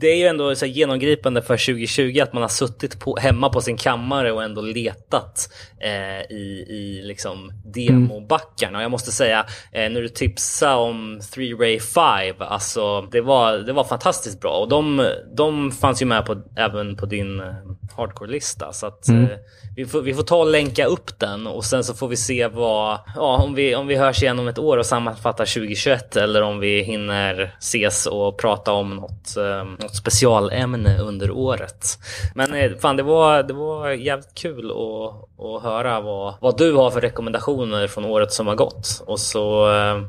[0.00, 3.60] Det är ju ändå så genomgripande för 2020 att man har suttit på, hemma på
[3.60, 8.78] sin kammare och ändå letat eh, i, i liksom demobackarna.
[8.78, 13.58] Och jag måste säga, eh, när du tipsade om 3 Ray 5, alltså det var,
[13.58, 14.58] det var fantastiskt bra.
[14.58, 17.54] Och de, de fanns ju med på, även på din eh,
[17.96, 18.72] hardcore-lista.
[18.72, 19.38] Så att eh,
[19.76, 22.46] vi, får, vi får ta och länka upp den och sen så får vi se
[22.46, 26.42] vad, ja, om, vi, om vi hörs igen om ett år och sammanfattar 2021 eller
[26.42, 31.98] om vi hinner ses och prata om något, eh, något specialämne under året.
[32.34, 36.72] Men eh, fan, det var, det var jävligt kul att, att höra vad, vad du
[36.72, 39.02] har för rekommendationer från året som har gått.
[39.06, 40.02] Och så eh,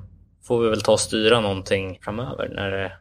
[0.47, 2.91] får vi väl ta och styra någonting framöver när det,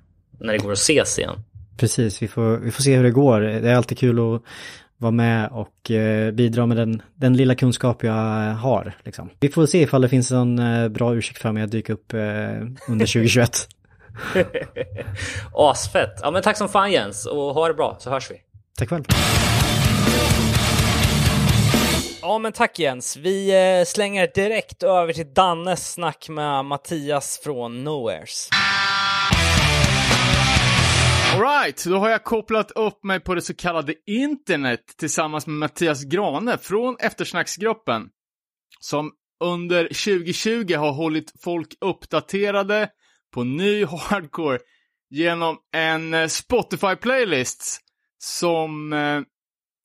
[0.40, 1.44] när det går att ses igen.
[1.78, 3.40] Precis, vi får, vi får se hur det går.
[3.40, 4.42] Det är alltid kul att
[5.02, 8.12] vara med och eh, bidra med den, den lilla kunskap jag
[8.54, 8.92] har.
[9.02, 9.30] Liksom.
[9.40, 12.12] Vi får se ifall det finns en eh, bra ursäkt för mig att dyka upp
[12.12, 13.68] eh, under 2021.
[15.54, 16.20] Asfett!
[16.22, 18.34] Ja men tack som fan Jens och ha det bra så hörs vi.
[18.78, 19.04] Tack själv.
[22.22, 23.16] Ja men tack Jens.
[23.16, 28.48] Vi slänger direkt över till Dannes snack med Mattias från Nowheres.
[31.34, 36.04] Alright, då har jag kopplat upp mig på det så kallade internet tillsammans med Mattias
[36.04, 38.08] Grane från eftersnacksgruppen.
[38.80, 39.12] Som
[39.44, 42.88] under 2020 har hållit folk uppdaterade
[43.34, 44.58] på ny hardcore
[45.10, 47.78] genom en eh, Spotify-playlist
[48.18, 49.20] som eh,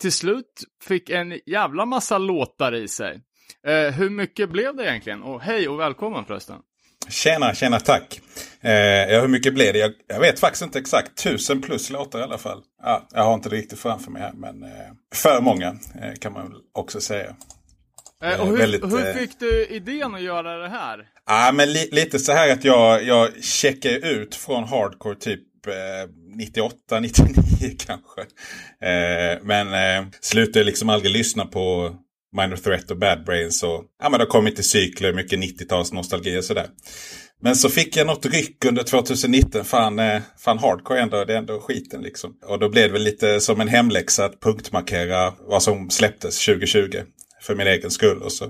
[0.02, 3.22] till slut fick en jävla massa låtar i sig.
[3.68, 5.24] Eh, hur mycket blev det egentligen?
[5.24, 6.62] Och hej och välkommen förresten.
[7.10, 8.22] Tjena, tjena, tack.
[8.62, 9.80] Eh, ja, hur mycket blev det?
[9.80, 11.24] Jag, jag vet faktiskt inte exakt.
[11.24, 12.62] Tusen plus låtar i alla fall.
[12.84, 14.70] Ja, jag har inte det riktigt framför mig här, men eh,
[15.16, 17.36] för många eh, kan man också säga.
[18.24, 21.06] Eh, och hur, väldigt, hur eh, fick du idén att göra det här?
[21.26, 25.74] Ja, men li, lite så här att jag, jag checkar ut från hardcore typ typ
[25.74, 28.22] eh, 98, 99 kanske.
[28.82, 31.96] Eh, men eh, slutade liksom aldrig lyssna på
[32.38, 33.64] Minor Threat och Bad Brains.
[33.64, 36.68] Och, ja, men det har kommit i cykler, mycket 90-tals nostalgi och sådär.
[37.42, 39.64] Men så fick jag något ryck under 2019.
[39.66, 42.34] Fan, eh, fan hardcore ändå, det är ändå skiten liksom.
[42.46, 47.02] Och då blev det väl lite som en hemläxa att punktmarkera vad som släpptes 2020.
[47.42, 48.22] För min egen skull.
[48.22, 48.46] Och så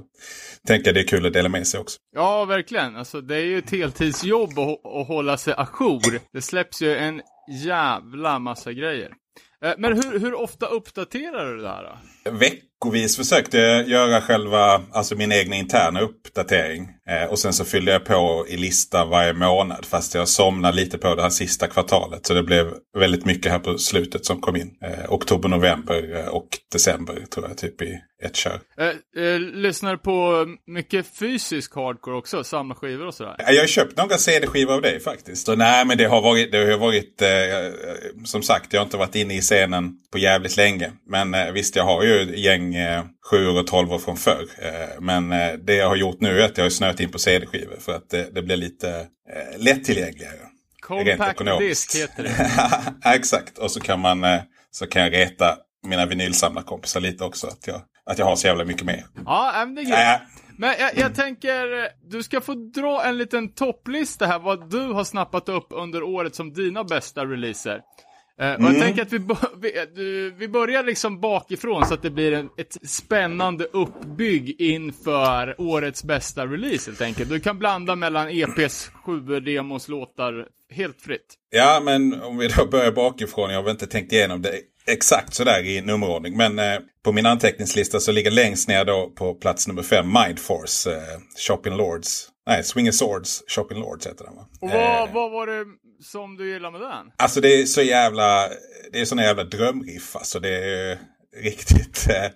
[0.68, 1.98] tänker jag det är kul att dela med sig också.
[2.16, 2.96] Ja, verkligen.
[2.96, 6.20] Alltså, det är ju ett heltidsjobb att, att hålla sig ajour.
[6.34, 7.22] Det släpps ju en
[7.66, 9.12] jävla massa grejer.
[9.66, 12.32] Eh, Men hur, hur ofta uppdaterar du det här då?
[12.80, 16.97] Veckovis försökte jag göra själva, alltså min egna interna uppdatering.
[17.10, 19.86] Eh, och sen så fyllde jag på i lista varje månad.
[19.86, 22.26] Fast jag somnade lite på det här sista kvartalet.
[22.26, 24.72] Så det blev väldigt mycket här på slutet som kom in.
[24.84, 28.60] Eh, oktober, november eh, och december tror jag typ i ett kör.
[28.80, 32.44] Eh, eh, lyssnar på mycket fysisk hardcore också?
[32.44, 33.36] Samla skivor och sådär?
[33.40, 35.46] Ja, Jag har köpt några CD-skivor av dig faktiskt.
[35.46, 37.28] Så, nej men det har varit, det har varit eh,
[38.26, 40.92] som sagt jag har inte varit inne i scenen på jävligt länge.
[41.10, 44.46] Men eh, visst jag har ju gäng eh, 7 och 12 år från förr.
[44.58, 47.20] Eh, men eh, det jag har gjort nu är att jag har snöat in på
[47.20, 48.90] CD-skivor för att det, det blir lite
[49.34, 50.40] eh, lättillgängligare.
[50.82, 52.52] Compact disk heter det.
[53.04, 54.42] Ja, Exakt, och så kan, man, eh,
[54.72, 57.48] så kan jag reta mina vinylsamlarkompisar lite också.
[57.48, 59.06] Att jag, att jag har så jävla mycket mer.
[59.26, 60.14] Ja, men det är.
[60.14, 60.22] Äh,
[60.58, 65.04] Men jag, jag tänker, du ska få dra en liten topplista här, vad du har
[65.04, 67.82] snappat upp under året som dina bästa releaser.
[68.42, 69.36] Eh, och jag tänker att vi, bo-
[70.38, 76.46] vi, börjar liksom bakifrån så att det blir en, ett spännande uppbygg inför årets bästa
[76.46, 77.30] release helt enkelt.
[77.30, 81.36] Du kan blanda mellan EPs sju demos låtar helt fritt.
[81.50, 83.50] Ja, men om vi då börjar bakifrån.
[83.50, 84.54] Jag har väl inte tänkt igenom det
[84.88, 86.38] exakt sådär i nummerordning.
[86.38, 90.92] Men eh, på min anteckningslista så ligger längst ner då på plats nummer fem Mindforce,
[90.92, 92.28] eh, Shopping Lords.
[92.48, 94.48] Nej, Swinging Swords, Shopping Lords heter den va?
[94.62, 95.66] Och Eh, vad, vad var det
[96.02, 97.12] som du gillar med den?
[97.18, 98.50] Alltså det är så jävla,
[98.92, 100.16] det är såna jävla drömriff.
[100.16, 101.00] Alltså det är
[101.44, 102.32] riktigt, eh,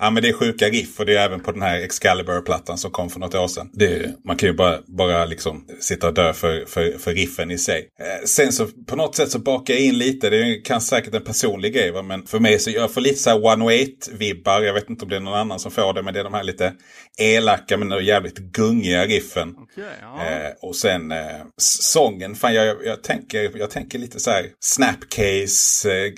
[0.00, 2.90] ja men det är sjuka riff och det är även på den här Excalibur-plattan som
[2.90, 3.70] kom för något år sedan.
[3.80, 7.58] Är, man kan ju bara, bara liksom sitta och dö för, för, för riffen i
[7.58, 7.88] sig.
[8.00, 11.14] Eh, sen så på något sätt så bakar jag in lite, det är kan säkert
[11.14, 12.02] en personlig grej va?
[12.02, 14.60] men för mig så jag får lite så här 108-vibbar.
[14.60, 16.34] Jag vet inte om det är någon annan som får det men det är de
[16.34, 16.72] här lite
[17.18, 19.54] elaka men jävligt gungiga riffen.
[19.58, 20.26] Okej, ja.
[20.26, 21.18] Eh, och sen eh,
[21.56, 26.12] sången, fan jag, jag, jag, tänker, jag tänker lite så här Snapcase, eh,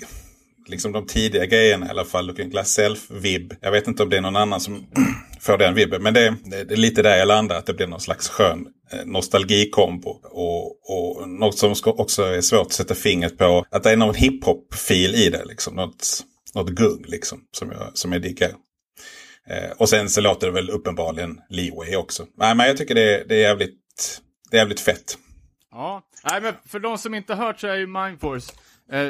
[0.67, 2.27] liksom de tidiga grejerna i alla fall.
[2.27, 3.55] Looking Glass Self-vibb.
[3.61, 4.87] Jag vet inte om det är någon annan som
[5.41, 6.03] får den vibben.
[6.03, 8.67] Men det, det, det är lite där jag landar, att det blir någon slags skön
[8.93, 10.11] eh, nostalgikombo.
[10.23, 14.15] Och, och något som också är svårt att sätta fingret på, att det är någon
[14.15, 15.45] hiphop-fil i det.
[15.45, 15.75] Liksom.
[15.77, 16.07] Något,
[16.55, 18.51] något gung liksom, som jag, som jag diggar.
[19.51, 22.27] Eh, och sen så låter det väl uppenbarligen Leeway också.
[22.37, 23.79] Nej, men jag tycker det, är- det, är, jävligt,
[24.51, 25.19] det är jävligt fett.
[25.71, 28.53] Ja, nej men för de som inte hört så är ju Mindforce,
[28.93, 29.09] eh,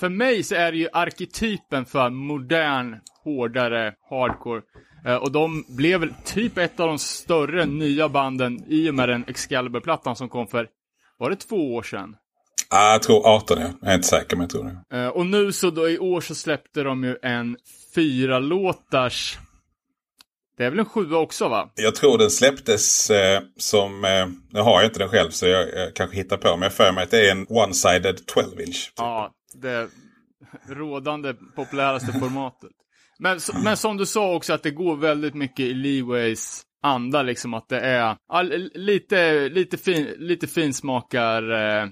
[0.00, 4.62] för mig så är det ju arketypen för modern, hårdare hardcore.
[5.06, 9.08] Eh, och de blev väl typ ett av de större nya banden i och med
[9.08, 10.68] den Excalibur-plattan som kom för,
[11.18, 12.16] var det två år sedan?
[12.70, 13.66] Ah, jag tror 18 ja.
[13.80, 14.98] Jag är inte säker men jag tror det.
[14.98, 17.56] Eh, och nu så då i år så släppte de ju en
[17.94, 19.38] fyra låtars
[20.60, 21.70] det är väl en sjua också va?
[21.74, 25.74] Jag tror den släpptes eh, som, eh, nu har jag inte den själv så jag,
[25.74, 26.48] jag kanske hittar på.
[26.48, 28.92] Men jag för mig att det är en one-sided 12-inch.
[28.96, 29.88] Ja, det
[30.68, 32.70] rådande populäraste formatet.
[33.18, 37.54] Men, men som du sa också att det går väldigt mycket i Leeways anda liksom
[37.54, 41.42] att det är ja, li- lite, lite, fin, lite finsmakar
[41.82, 41.88] eh,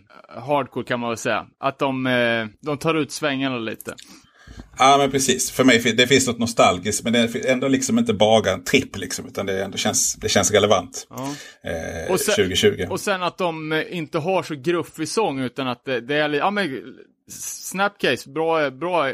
[0.47, 1.47] hardcore kan man väl säga.
[1.61, 3.95] Att de, eh, de tar ut svängarna lite.
[4.79, 5.51] Ja men precis.
[5.51, 8.97] För mig det finns något nostalgiskt men det är ändå liksom inte bara en tripp
[8.99, 9.27] liksom.
[9.27, 11.07] Utan det, ändå känns, det känns relevant.
[11.11, 11.35] Ja.
[11.71, 12.87] Eh, Och sen- 2020.
[12.91, 16.51] Och sen att de inte har så gruffig sång utan att det, det är ja
[16.51, 16.83] men
[17.29, 19.13] Snapcase, bra, bra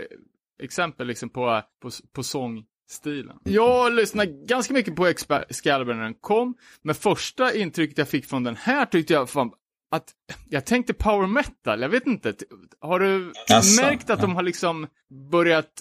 [0.63, 3.39] exempel liksom på, på, på sångstilen.
[3.45, 8.45] Jag lyssnade ganska mycket på Excalibur när den kom, men första intrycket jag fick från
[8.45, 9.51] den här tyckte jag fan
[9.91, 10.13] att
[10.49, 12.35] jag tänkte power metal, jag vet inte.
[12.81, 14.87] Har du Asså, märkt att de har liksom
[15.31, 15.73] börjat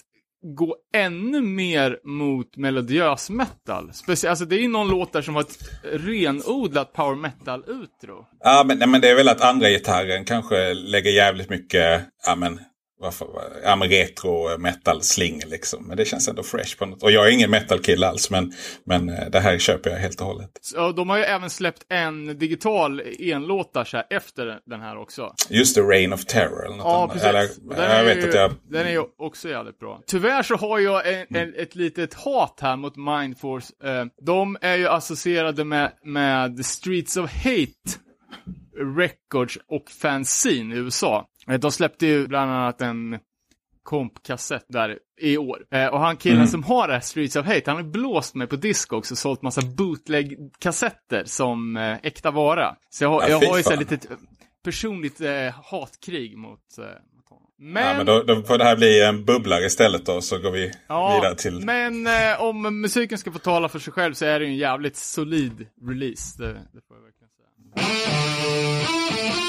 [0.44, 3.90] gå ännu mer mot melodiös metal?
[3.92, 8.26] Specie- alltså det är ju någon låt där som har ett renodlat power metal-utro.
[8.40, 12.34] Ja men, nej, men det är väl att andra gitarren kanske lägger jävligt mycket, ja
[12.36, 12.60] men,
[13.00, 13.26] varför,
[13.64, 15.84] ja, men retro metal sling liksom.
[15.86, 17.02] Men det känns ändå fresh på något.
[17.02, 18.52] Och jag är ingen metal-kille alls men,
[18.86, 20.50] men eh, det här köper jag helt och hållet.
[20.60, 25.34] Så de har ju även släppt en digital enlåta så här efter den här också.
[25.48, 26.66] Just det, Reign of Terror.
[26.66, 27.12] Eller något Ja, annat.
[27.12, 27.28] precis.
[27.28, 27.40] Eller,
[27.76, 28.52] den, jag är vet ju, att jag...
[28.70, 30.00] den är ju också jävligt bra.
[30.06, 33.72] Tyvärr så har jag en, en, ett litet hat här mot Mindforce.
[33.84, 37.98] Eh, de är ju associerade med, med Streets of Hate
[38.98, 41.26] Records och Fanzine i USA.
[41.48, 43.18] Eh, De släppte ju bland annat en
[43.82, 45.58] kompkassett där i år.
[45.70, 48.46] Eh, och han killen som har det här Streets of Hate, han har blåst mig
[48.46, 52.76] på disco också och sålt massa bootleg-kassetter som eh, äkta vara.
[52.90, 54.06] Så jag har, Ja, jag har ju så litet
[54.64, 55.30] personligt eh,
[55.70, 57.48] hatkrig mot, eh, mot honom.
[57.58, 60.50] Men, Ja, men då, då får det här bli en bubblare istället då, så går
[60.50, 61.64] vi Ja, vidare till...
[61.64, 64.56] men eh, om musiken ska få tala för sig själv så är det ju en
[64.58, 66.42] jävligt solid release.
[66.42, 69.43] Det, det får jag verkligen säga.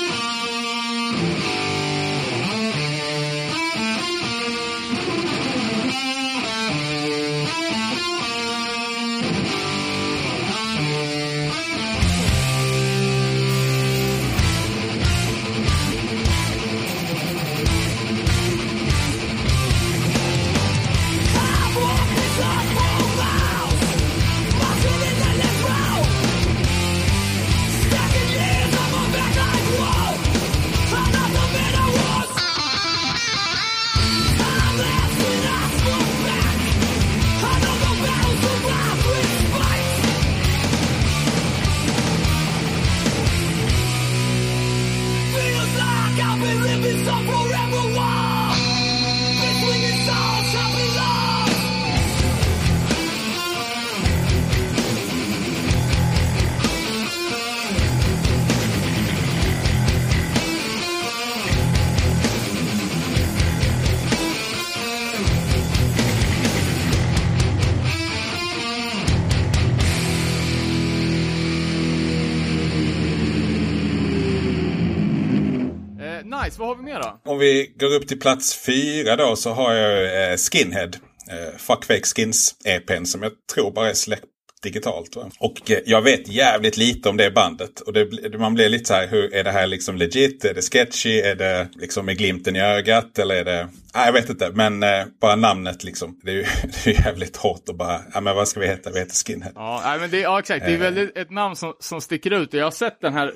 [76.46, 77.32] Nice, vad har vi mer då?
[77.32, 80.92] Om vi går upp till plats fyra då så har jag eh, Skinhead.
[81.32, 84.26] Eh, Fuck Fake Skins EPn som jag tror bara är släppt
[84.64, 85.16] digitalt.
[85.16, 85.30] Va?
[85.40, 87.80] Och eh, jag vet jävligt lite om det bandet.
[87.80, 90.46] Och det, man blir lite så här, hur, är det här liksom legit?
[90.46, 91.20] Är det sketchy?
[91.20, 93.20] Är det liksom med glimten i ögat?
[93.20, 93.68] Eller är det...
[93.96, 94.50] Nej, jag vet inte.
[94.54, 96.20] Men eh, bara namnet liksom.
[96.24, 96.42] Det är ju
[96.84, 98.92] det är jävligt hårt att bara, ja men vad ska vi heta?
[98.92, 99.52] Vi heter Skinhead.
[99.56, 100.66] Ja, nej, men det, ja exakt.
[100.66, 102.54] Det är väldigt ett namn som, som sticker ut.
[102.54, 103.34] Jag har sett den här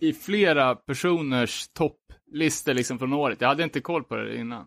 [0.00, 1.66] i- flera personers
[2.32, 3.40] topplistor liksom från året.
[3.40, 4.66] Jag hade inte koll på det innan.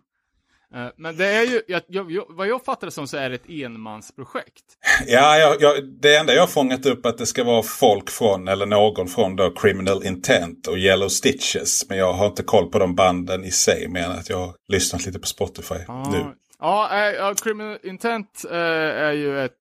[0.74, 3.34] Eh, Men det är ju, jag, jag, vad jag fattar det som så är det
[3.34, 4.64] ett enmansprojekt.
[5.06, 8.48] Ja, jag, jag, det enda jag har fångat upp att det ska vara folk från,
[8.48, 11.88] eller någon från då Criminal Intent och Yellow Stitches.
[11.88, 14.54] Men jag har inte koll på de banden i sig, mer än att jag har
[14.68, 15.74] lyssnat lite på Spotify
[16.12, 16.24] nu.
[16.58, 19.52] Ja, äh, Criminal Intent eh, är ju ett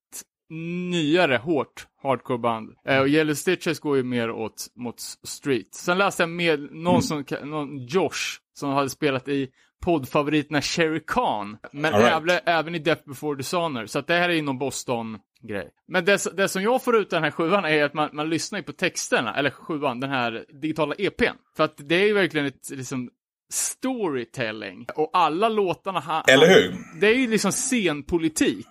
[0.49, 2.69] nyare hårt hardcore-band.
[2.87, 5.75] Eh, och Yellow Stitches går ju mer åt mot street.
[5.75, 9.49] Sen läste jag med någon som, ka- någon Josh, som hade spelat i
[9.85, 11.57] poddfavoriterna Sherry Khan.
[11.71, 12.13] Men right.
[12.13, 13.85] även, även i Death Before Dishonor.
[13.85, 15.69] Så att det här är ju någon Boston-grej.
[15.87, 18.59] Men det, det som jag får ut den här sjuan är att man, man lyssnar
[18.59, 21.37] ju på texterna, eller sjuan, den här digitala EPn.
[21.57, 23.09] För att det är ju verkligen ett liksom
[23.53, 24.85] storytelling.
[24.95, 25.99] Och alla låtarna...
[25.99, 26.75] Ha, Eller hur?
[26.99, 28.67] Det är ju liksom scenpolitik.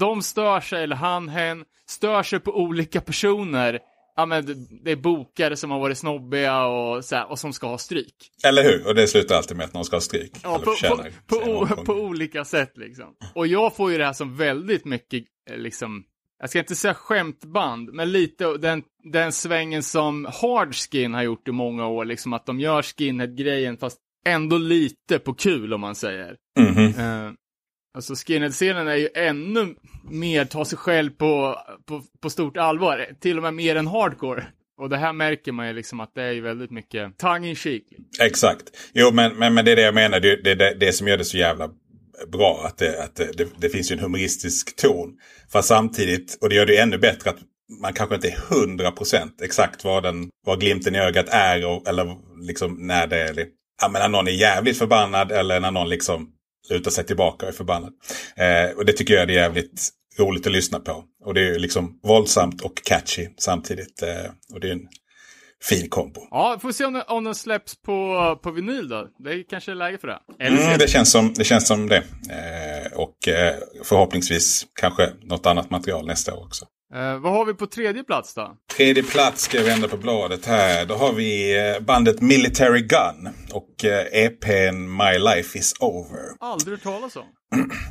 [0.00, 3.78] De stör sig, eller han, hen, stör sig på olika personer.
[4.16, 7.66] Ja men det- är bokare som har varit snobbiga och, så här, och som ska
[7.66, 8.14] ha stryk.
[8.44, 8.86] Eller hur?
[8.86, 10.32] Och det slutar alltid med att någon ska ha stryk.
[10.42, 11.84] Ja, på, på, förtjänar på, omgång.
[11.84, 13.14] på olika sätt liksom.
[13.34, 16.04] Och jag får ju det här som väldigt mycket, eh, liksom,
[16.40, 18.82] jag ska inte säga skämtband, men lite den,
[19.12, 23.98] den svängen som Hardskin har gjort i många år, liksom att de gör skinhead-grejen fast
[24.26, 26.36] ändå lite på kul om man säger.
[26.58, 26.86] Mhm.
[26.86, 27.32] Eh,
[27.94, 29.74] alltså skinhead-scenen är ju ännu
[30.10, 34.46] mer ta sig själv på, på, på stort allvar, till och med mer än hardcore.
[34.78, 37.56] Och det här märker man ju liksom att det är ju väldigt mycket tongue in
[37.56, 37.82] cheek.
[38.20, 38.62] Exakt.
[38.94, 40.20] Jo, men, men, men det är det jag menar.
[40.20, 41.70] Det är det, det, det som gör det så jävla
[42.32, 42.62] bra.
[42.66, 45.16] Att, det, att det, det, det finns ju en humoristisk ton.
[45.52, 47.38] Fast samtidigt, och det gör det ännu bättre att
[47.82, 51.66] man kanske inte är hundra procent exakt vad, den, vad glimten i ögat är.
[51.66, 52.16] Och, eller
[52.46, 53.46] liksom när det är...
[53.82, 56.28] Ja, men när någon är jävligt förbannad eller när någon liksom
[56.70, 57.92] lutar sig tillbaka och är förbannad.
[58.36, 61.04] Eh, och det tycker jag är jävligt roligt att lyssna på.
[61.24, 64.02] Och det är ju liksom våldsamt och catchy samtidigt.
[64.02, 64.88] Eh, och det är en
[65.62, 66.20] fin kombo.
[66.30, 69.08] Ja, får se om den, om den släpps på, på vinyl då.
[69.18, 70.18] Det är kanske är läge för det.
[70.38, 71.96] Eller Mm, det, känns som, det känns som det.
[72.30, 73.54] Eh, och eh,
[73.84, 76.66] förhoppningsvis kanske något annat material nästa år också.
[76.94, 78.56] Eh, vad har vi på tredje plats då?
[78.76, 80.86] Tredje plats ska jag vända på bladet här.
[80.86, 86.20] Då har vi eh, bandet Military Gun och eh, EPn My Life Is Over.
[86.40, 87.24] Aldrig hört talas om.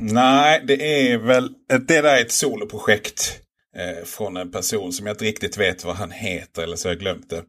[0.00, 3.40] Nej, det är väl det där är ett soloprojekt
[3.76, 6.94] eh, från en person som jag inte riktigt vet vad han heter eller så har
[6.94, 7.42] jag glömt det.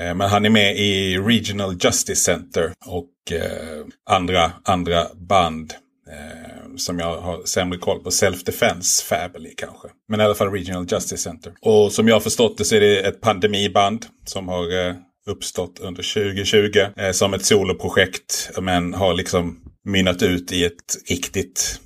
[0.00, 5.74] Eh, men han är med i Regional Justice Center och eh, andra, andra band
[6.10, 8.10] eh, som jag har sämre koll på.
[8.10, 9.88] Self-Defense Family kanske.
[10.08, 11.52] Men i alla fall Regional Justice Center.
[11.60, 14.94] Och som jag har förstått det så är det ett pandemiband som har eh,
[15.26, 18.50] uppstått under 2020 eh, som ett soloprojekt.
[18.60, 21.80] Men har liksom mynnat ut i ett riktigt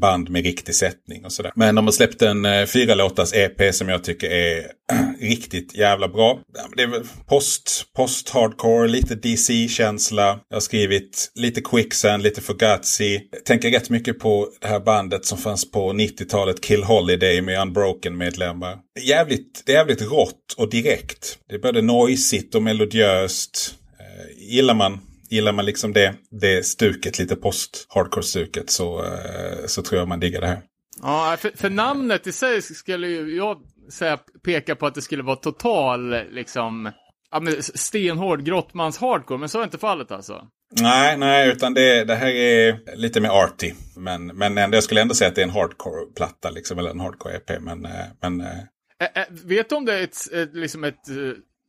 [0.00, 1.52] band med riktig sättning och sådär.
[1.54, 4.66] Men de har släppt en eh, fyra låtars EP som jag tycker är
[5.20, 6.38] riktigt jävla bra.
[6.76, 10.40] Det är väl post, post-hardcore, lite DC-känsla.
[10.48, 13.28] Jag har skrivit lite Quicksand, lite Fugazi.
[13.32, 17.62] Jag tänker rätt mycket på det här bandet som fanns på 90-talet, Kill Holiday med
[17.62, 18.78] Unbroken-medlemmar.
[19.00, 21.38] Jävligt, det är jävligt rått och direkt.
[21.48, 23.74] Det är både noisigt och melodiöst.
[24.00, 25.00] Eh, gillar man
[25.30, 30.40] Gillar man liksom det, det stuket, lite post-hardcore-stuket så, eh, så tror jag man diggar
[30.40, 30.62] det här.
[31.02, 33.56] Ja, för, för namnet i sig skulle ju jag
[33.92, 36.92] säga peka på att det skulle vara total, liksom,
[37.30, 40.42] ja men stenhård grottmans hardcore, men så är inte fallet alltså.
[40.80, 43.72] Nej, nej, utan det, det här är lite mer arty.
[43.96, 47.00] Men, men ändå, jag skulle ändå säga att det är en hardcore-platta, liksom, eller en
[47.00, 47.60] hardcore-EP.
[47.60, 48.58] Men, eh, men eh,
[49.02, 51.08] Ä, ä, vet du om det är ett, ett, liksom ett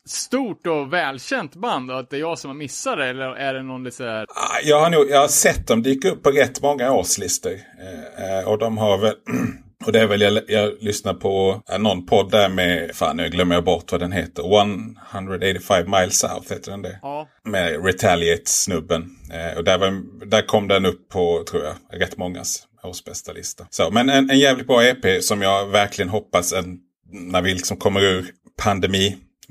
[0.08, 3.54] stort och välkänt band och att det är jag som har missat det, eller är
[3.54, 4.26] det någon lite här...
[4.30, 7.52] ah, jag, har nog, jag har sett dem dyka upp på rätt många årslistor.
[7.52, 9.14] Eh, eh, och de har väl...
[9.86, 13.30] Och det är väl, jag, jag lyssnar på eh, någon podd där med, fan nu
[13.30, 14.43] glömmer jag bort vad den heter.
[15.14, 16.99] 185 miles south heter den det.
[17.02, 17.28] Ja.
[17.43, 19.10] Med Retaliate-snubben.
[19.34, 23.68] Eh, och där, var, där kom den upp på, tror jag, rätt mångas årsbästa lista.
[23.70, 26.80] Så, men en, en jävligt bra EP som jag verkligen hoppas en,
[27.12, 28.26] när vi liksom kommer ur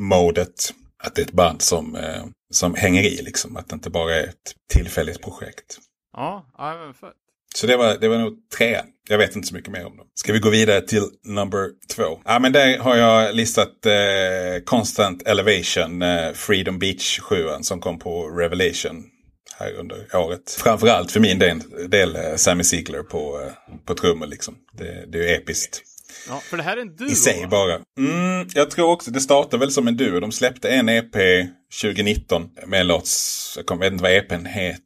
[0.01, 0.75] pandemimodet.
[1.03, 3.57] Att det är ett band som, eh, som hänger i liksom.
[3.57, 5.79] Att det inte bara är ett tillfälligt projekt.
[6.17, 7.15] Ja, ja men fett.
[7.55, 8.87] Så det var, det var nog trean.
[9.09, 10.07] Jag vet inte så mycket mer om dem.
[10.15, 12.21] Ska vi gå vidare till number två?
[12.25, 17.99] Ja, men där har jag listat eh, Constant Elevation, eh, Freedom Beach 7 som kom
[17.99, 19.05] på Revelation
[19.59, 20.51] här under året.
[20.59, 24.57] Framförallt för min del, del eh, Sammy Ziegler på, eh, på trummor liksom.
[24.79, 25.83] Det, det är ju episkt.
[26.29, 27.09] Ja, för det här är en duo.
[27.09, 27.75] I sig bara.
[27.99, 30.21] Mm, jag tror också det startade väl som en duo.
[30.21, 31.15] De släppte en EP
[31.83, 33.09] 2019 med en låt,
[33.69, 34.81] jag vet inte vad EPn heter.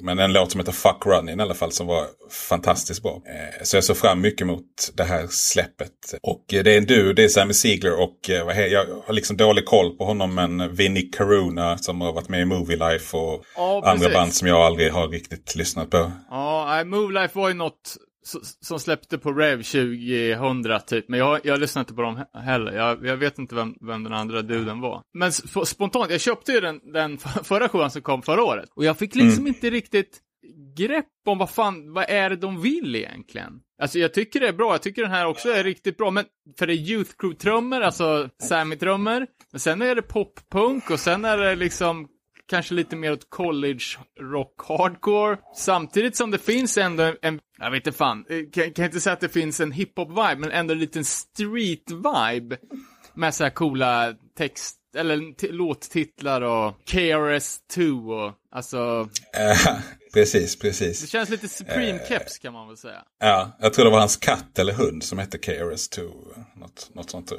[0.00, 2.06] Men en låt som heter Fuck Running i alla fall som var
[2.48, 3.14] fantastiskt bra.
[3.26, 5.90] Eh, Så jag såg fram mycket mot det här släppet.
[6.22, 9.36] Och eh, det är en duo, det är Sammy Ziegler och eh, jag har liksom
[9.36, 13.44] dålig koll på honom men Vinnie Caruna som har varit med i Movie Life och
[13.56, 16.12] Ja, andra band som jag aldrig har riktigt lyssnat på.
[16.30, 17.96] Ja, Move Life var ju något
[18.60, 22.72] som släppte på Rev 2000 typ, men jag, jag lyssnade inte på dem he- heller.
[22.72, 25.02] Jag, jag vet inte vem, vem den andra duden var.
[25.14, 28.70] Men sp- spontant, jag köpte ju den, den förra sjuan som kom förra året.
[28.74, 30.20] Och jag fick liksom inte riktigt
[30.76, 33.60] grepp om vad fan, vad är det de vill egentligen?
[33.82, 36.24] Alltså jag tycker det är bra, jag tycker den här också är riktigt bra, men
[36.58, 41.38] för det är Youth Crew-trummor, alltså Sammy-trummor, men sen är det pop-punk och sen är
[41.38, 42.08] det liksom
[42.48, 43.84] kanske lite mer åt college
[44.20, 45.36] rock hardcore.
[45.56, 49.12] Samtidigt som det finns ändå en, jag vet inte fan, eh, kan, kan inte säga
[49.14, 52.56] att det finns en hiphop-vibe, men ändå en liten street-vibe.
[53.14, 59.08] Med så här coola text, eller låttitlar och KRS-2 och alltså,
[59.38, 59.76] Eh,
[60.14, 61.08] precis, det precis.
[61.10, 63.02] känns lite Supreme Keps kan man väl säga.
[63.20, 66.10] Ja, jag tror det var hans katt eller hund som hette KRS2.
[66.56, 67.32] Något, något sånt.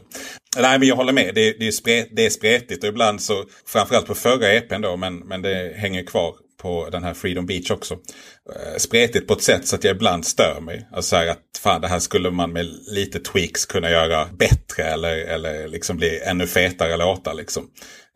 [0.58, 1.36] Nej, men jag håller med.
[1.36, 4.82] Det, är- det, är, spret, det är spretigt och ibland så, framförallt på förra EPn
[4.82, 7.94] då, men, men det hänger kvar på den här Freedom Beach också.
[7.94, 10.88] Eh, spretigt på ett sätt så att jag ibland stör mig.
[10.92, 14.84] Alltså så här att fan det här skulle man med lite tweaks kunna göra bättre
[14.84, 17.68] eller, eller liksom bli ännu fetare låtar liksom.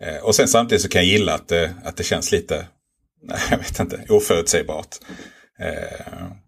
[0.03, 2.67] Eh, och sen samtidigt så kan jag gilla att det, att det känns lite,
[3.23, 4.95] nej, jag vet inte, oförutsägbart.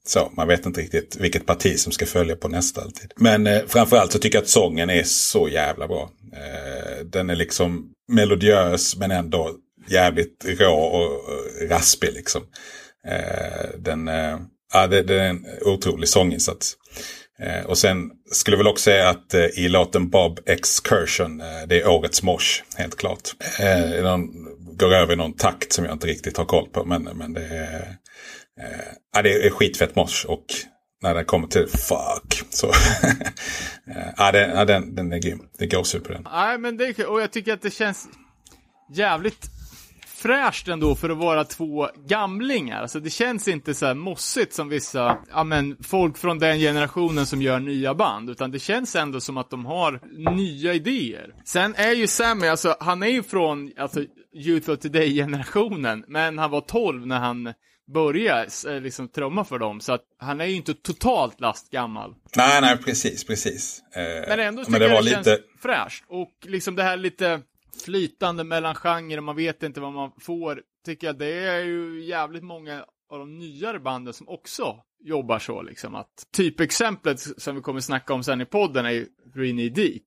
[0.05, 3.11] Så, man vet inte riktigt vilket parti som ska följa på nästa alltid.
[3.15, 6.09] Men eh, framförallt så tycker jag att sången är så jävla bra.
[6.33, 9.51] Eh, den är liksom melodiös men ändå
[9.91, 12.41] jävligt rå och, eh, raspig liksom.
[13.07, 14.39] Eh, den, eh,
[14.73, 16.75] ja, det, det är en otrolig sånginsats.
[17.39, 21.67] Eh, och sen skulle jag väl också säga att eh, i låten Bob Excursion, eh,
[21.67, 23.29] det är årets mosh, helt klart.
[23.59, 24.29] Eh, någon,
[24.77, 27.45] går över i någon takt som jag inte riktigt har koll på, men, men det
[27.45, 27.97] är...
[28.61, 30.45] Eh, ja, det är skitfett mosh och
[31.01, 32.71] när den kommer till fuck så...
[33.95, 35.39] Eh, ja, den, ja, den, den är grym.
[35.57, 36.05] Det går super.
[36.07, 36.23] på den.
[36.31, 37.05] Nej, men det är kul.
[37.05, 38.07] Och jag tycker att det känns
[38.93, 39.58] jävligt
[40.21, 42.81] fräscht ändå för att vara två gamlingar.
[42.81, 47.25] Alltså det känns inte så här mossigt som vissa, ja men folk från den generationen
[47.25, 48.29] som gör nya band.
[48.29, 49.99] Utan det känns ändå som att de har
[50.35, 51.33] nya idéer.
[51.45, 54.03] Sen är ju Sammy, alltså han är ju från, alltså
[54.33, 56.03] Youth of Today-generationen.
[56.07, 57.53] Men han var 12 när han
[57.93, 59.81] började eh, liksom trumma för dem.
[59.81, 62.15] Så att han är ju inte totalt lastgammal.
[62.37, 63.81] Nej, nej, precis, precis.
[63.95, 65.23] Eh, Men ändå tycker men det jag var det lite...
[65.23, 66.03] känns fräscht.
[66.07, 67.41] Och liksom det här lite
[67.79, 70.61] flytande mellan genrer, man vet inte vad man får.
[70.85, 75.61] Tycker jag det är ju jävligt många av de nyare banden som också jobbar så
[75.61, 80.03] liksom att typexemplet som vi kommer snacka om sen i podden är ju Knee Deep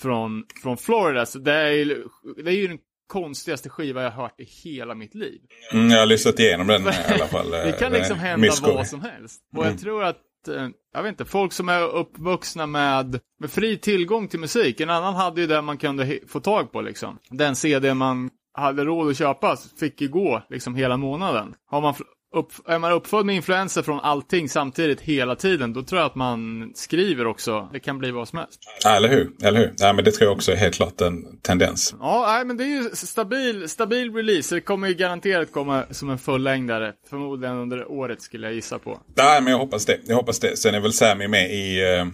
[0.00, 1.26] från, från Florida.
[1.26, 2.04] Så det är ju,
[2.44, 5.40] det är ju en konstigaste skiva jag har hört i hela mitt liv.
[5.72, 7.50] Mm, jag har lyssnat igenom den i alla fall.
[7.50, 9.42] Det kan liksom hända vad som helst.
[9.56, 9.70] Och Mm.
[9.72, 10.16] jag tror att,
[10.48, 14.80] Eh, jag vet inte, folk som är uppvuxna med, med fri tillgång till musik.
[14.80, 17.18] En annan hade ju det man kunde få tag på liksom.
[17.30, 21.54] Den CD man hade råd att köpa fick ju gå liksom hela månaden.
[21.66, 21.94] Har man
[22.34, 26.14] upp, är man uppfödd med influenser från allting samtidigt hela tiden, då tror jag att
[26.14, 27.68] man skriver också.
[27.72, 28.60] Det kan bli vad som helst.
[28.84, 29.30] Ja, eller hur?
[29.42, 29.74] Eller hur?
[29.78, 31.94] Ja, men det tror jag också är helt klart en tendens.
[32.00, 34.54] Ja, nej, men det är ju stabil, stabil release.
[34.54, 36.92] Det kommer ju garanterat komma som en fullängdare.
[37.10, 39.00] Förmodligen under året skulle jag gissa på.
[39.16, 39.98] Nej, men jag hoppas det.
[40.06, 40.56] Jag hoppas det.
[40.56, 42.06] Sen är väl Sammy med i, eh,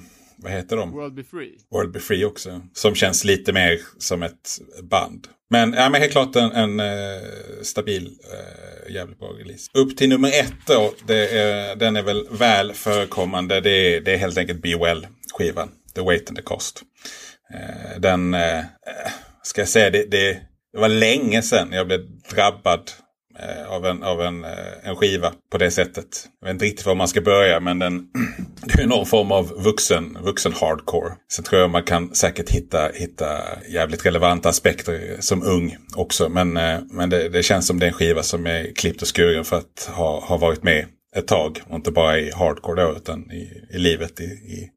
[0.44, 0.92] vad heter de?
[0.92, 1.58] World Be Free.
[1.70, 2.60] World Be Free också.
[2.72, 5.26] Som känns lite mer som ett band.
[5.50, 7.22] Men, ja, men helt klart en, en eh,
[7.62, 9.70] stabil, eh, jävligt bra release.
[9.74, 11.12] Upp till nummer ett då.
[11.12, 13.60] Är, den är väl väl förekommande.
[13.60, 15.68] Det är, det är helt enkelt Be Well-skivan.
[15.94, 16.82] The Weight and the Cost.
[17.54, 18.36] Eh, den,
[19.42, 20.40] ska jag säga, det, det,
[20.72, 22.00] det var länge sedan jag blev
[22.34, 22.90] drabbad
[23.39, 24.51] Eh, av, en, av en, eh,
[24.89, 26.28] en skiva på det sättet.
[26.40, 28.06] Jag vet inte riktigt var man ska börja men den,
[28.77, 31.12] det är någon form av vuxen, vuxen hardcore.
[31.32, 33.27] Sen tror jag man kan säkert hitta, hitta
[33.69, 36.28] jävligt relevanta aspekter som ung också.
[36.28, 39.16] Men, eh, men det, det känns som det är en skiva som är klippt och
[39.16, 40.86] skuren för att ha, ha varit med
[41.16, 41.61] ett tag.
[41.69, 44.70] Och inte bara i hardcore då utan i, i livet i, i,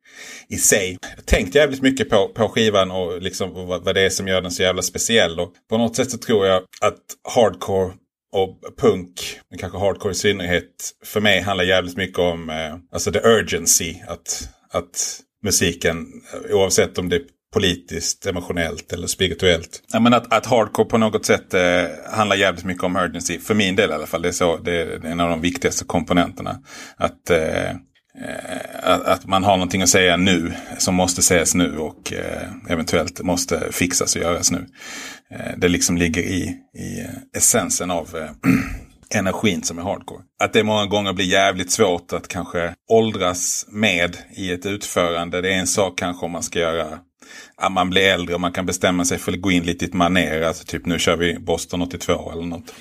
[0.49, 0.97] i sig.
[1.15, 4.41] Jag tänkte jävligt mycket på, på skivan och liksom vad, vad det är som gör
[4.41, 5.39] den så jävla speciell.
[5.39, 7.01] Och på något sätt så tror jag att
[7.35, 7.93] hardcore
[8.37, 13.11] och punk, men kanske hardcore i synnerhet, för mig handlar jävligt mycket om eh, alltså
[13.11, 13.95] the urgency.
[14.07, 16.05] Att, att musiken,
[16.51, 17.21] oavsett om det är
[17.53, 19.83] politiskt, emotionellt eller spirituellt.
[19.93, 23.39] Ja, men att, att hardcore på något sätt eh, handlar jävligt mycket om urgency.
[23.39, 24.21] För min del i alla fall.
[24.21, 26.59] Det är, så, det är en av de viktigaste komponenterna.
[26.97, 27.71] Att, eh,
[28.21, 32.71] Eh, att, att man har någonting att säga nu som måste sägas nu och eh,
[32.73, 34.65] eventuellt måste fixas och göras nu.
[35.31, 38.29] Eh, det liksom ligger i, i eh, essensen av eh,
[39.19, 40.23] energin som är hardcore.
[40.39, 45.41] Att det många gånger blir jävligt svårt att kanske åldras med i ett utförande.
[45.41, 46.99] Det är en sak kanske om man ska göra
[47.61, 49.87] Ja, man blir äldre och man kan bestämma sig för att gå in lite i
[49.87, 50.41] ett manér.
[50.41, 52.73] Alltså typ nu kör vi Boston 82 eller något.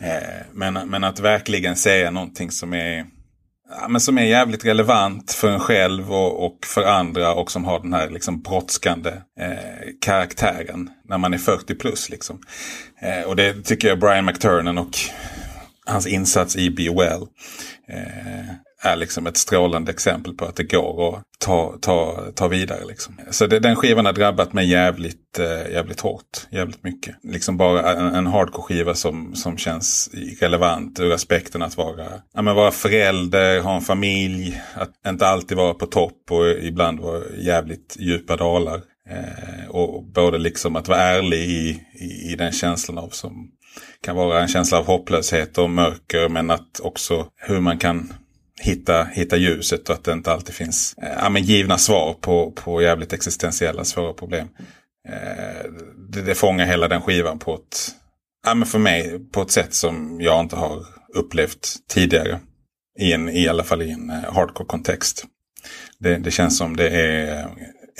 [0.00, 3.06] Eh, men, men att verkligen säga någonting som är,
[3.80, 7.64] ja, men som är jävligt relevant för en själv och, och för andra och som
[7.64, 12.10] har den här liksom brådskande eh, karaktären när man är 40 plus.
[12.10, 12.40] Liksom.
[13.00, 14.96] Eh, och det tycker jag Brian McTurnan och
[15.86, 17.22] hans insats i Be Well
[17.88, 22.84] eh, är liksom ett strålande exempel på att det går att ta, ta, ta vidare.
[22.84, 23.14] Liksom.
[23.30, 26.46] Så det, den skivan har drabbat mig jävligt, eh, jävligt hårt.
[26.50, 27.16] Jävligt mycket.
[27.22, 30.10] Liksom bara en, en hardcore-skiva som, som känns
[30.40, 35.56] relevant ur aspekten att vara, ja, men vara förälder, ha en familj, att inte alltid
[35.56, 38.80] vara på topp och ibland vara jävligt djupa dalar.
[39.10, 43.50] Eh, och både liksom att vara ärlig i, i, i den känslan av som
[44.04, 48.12] kan vara en känsla av hopplöshet och mörker men att också hur man kan
[48.62, 52.50] hitta, hitta ljuset och att det inte alltid finns eh, ja, men givna svar på,
[52.50, 54.48] på jävligt existentiella svåra problem.
[55.08, 55.70] Eh,
[56.08, 57.94] det, det fångar hela den skivan på ett,
[58.46, 62.40] ja, men för mig på ett sätt som jag inte har upplevt tidigare.
[62.98, 65.24] I, en, i alla fall i en eh, hardcore-kontext.
[65.98, 67.48] Det, det känns som det är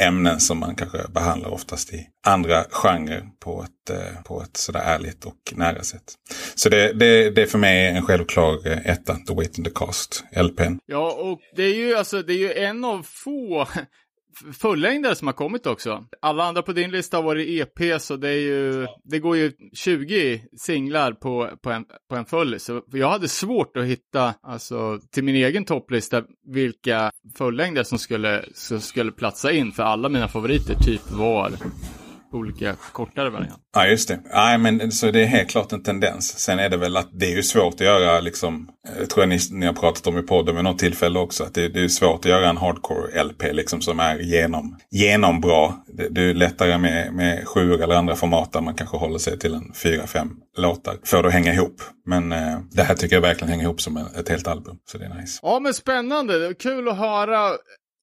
[0.00, 4.80] ämnen som man kanske behandlar oftast i andra genrer på ett, eh, på ett sådär
[4.80, 6.14] ärligt och nära sätt.
[6.54, 9.70] Så det, det, det är för mig en självklar eh, etta, The Wait in the
[9.70, 10.78] Cast, LPn.
[10.86, 13.68] Ja, och det är ju alltså, det är ju en av få
[14.52, 16.04] fullängdare som har kommit också.
[16.22, 19.52] Alla andra på din lista har varit EP, så det är ju, det går ju
[19.72, 22.60] 20 singlar på, på en, på en full.
[22.60, 28.44] Så jag hade svårt att hitta, alltså till min egen topplista, vilka fullängdare som skulle,
[28.54, 29.72] som skulle platsa in.
[29.72, 31.52] För alla mina favoriter typ var
[32.34, 33.60] olika kortare varianter.
[33.74, 34.20] Ja, just det.
[34.34, 36.38] Nej, men så det är helt klart en tendens.
[36.38, 38.68] Sen är det väl att det är ju svårt att göra, liksom,
[38.98, 41.68] jag tror ni, ni har pratat om i podden vid något tillfälle också, att det,
[41.68, 45.74] det är svårt att göra en hardcore-LP liksom, som är genom, genombra.
[45.86, 49.38] Det, det är lättare med, med sju eller andra format där man kanske håller sig
[49.38, 51.82] till en fyra, fem låtar för att hänga ihop.
[52.06, 55.04] Men eh, det här tycker jag verkligen hänger ihop som ett helt album, så det
[55.04, 55.38] är nice.
[55.42, 56.38] Ja, men spännande.
[56.38, 57.50] Det var kul att höra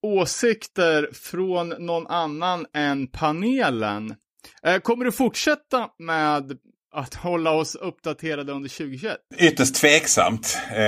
[0.01, 4.15] åsikter från någon annan än panelen.
[4.63, 6.57] Eh, kommer du fortsätta med
[6.91, 9.17] att hålla oss uppdaterade under 2021?
[9.37, 10.57] Ytterst tveksamt.
[10.71, 10.83] Eh,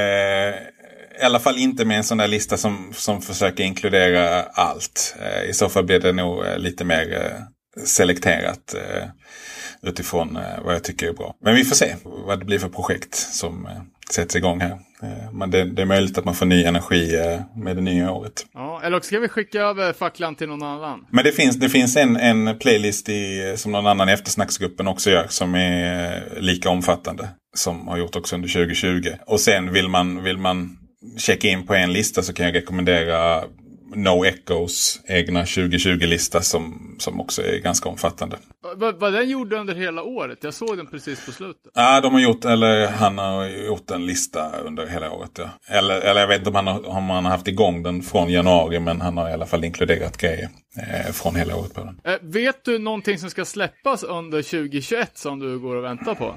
[1.21, 5.15] I alla fall inte med en sån där lista som, som försöker inkludera allt.
[5.19, 9.07] Eh, I så fall blir det nog eh, lite mer eh, selekterat eh,
[9.81, 11.35] utifrån vad jag tycker är bra.
[11.41, 13.67] Men vi får se vad det blir för projekt som
[14.13, 14.71] sätts igång här.
[15.03, 18.11] Eh, Men det, det är möjligt att man får ny energi eh, med det nya
[18.11, 18.45] året.
[18.53, 21.05] Ja, eller också ska vi skicka över facklan till någon annan.
[21.11, 25.09] Men det finns, det finns en, en playlist i, som någon annan i eftersnacksgruppen också
[25.09, 27.29] gör som är eh, lika omfattande.
[27.55, 29.09] Som har gjort också under 2020.
[29.27, 30.77] Och sen vill man, vill man
[31.17, 33.43] checka in på en lista så kan jag rekommendera
[33.95, 38.37] No Echoes egna 2020-lista som, som också är ganska omfattande.
[38.75, 40.39] Vad vad den gjorde under hela året?
[40.41, 41.71] Jag såg den precis på slutet.
[41.73, 45.31] Ja, de har gjort, eller han har gjort en lista under hela året.
[45.37, 45.49] Ja.
[45.67, 48.29] Eller, eller jag vet inte om han, har, om han har haft igång den från
[48.29, 52.01] januari, men han har i alla fall inkluderat grejer eh, från hela året på den.
[52.03, 56.35] Eh, vet du någonting som ska släppas under 2021 som du går och väntar på?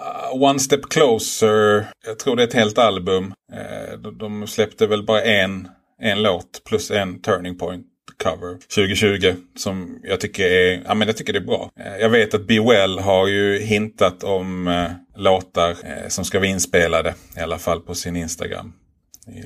[0.00, 3.34] Uh, One Step Closer, jag tror det är ett helt album.
[3.52, 5.68] Eh, de, de släppte väl bara en,
[6.02, 7.86] en låt plus en Turning Point
[8.22, 11.70] cover 2020 som jag tycker är, ja, men jag tycker det är bra.
[11.80, 16.38] Eh, jag vet att Be Well har ju hintat om eh, låtar eh, som ska
[16.38, 18.72] vara inspelade i alla fall på sin Instagram.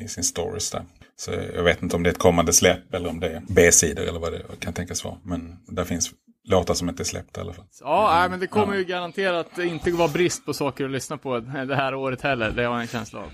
[0.03, 0.83] I sin stories där.
[1.17, 4.03] Så jag vet inte om det är ett kommande släpp eller om det är B-sidor
[4.03, 5.17] eller vad det kan tänkas vara.
[5.25, 6.11] Men där finns
[6.49, 7.65] låtar som inte är släppta i alla fall.
[7.81, 11.39] Ja, nej, men det kommer ju garanterat inte vara brist på saker att lyssna på
[11.41, 12.51] det här året heller.
[12.51, 13.33] Det har jag en känsla av.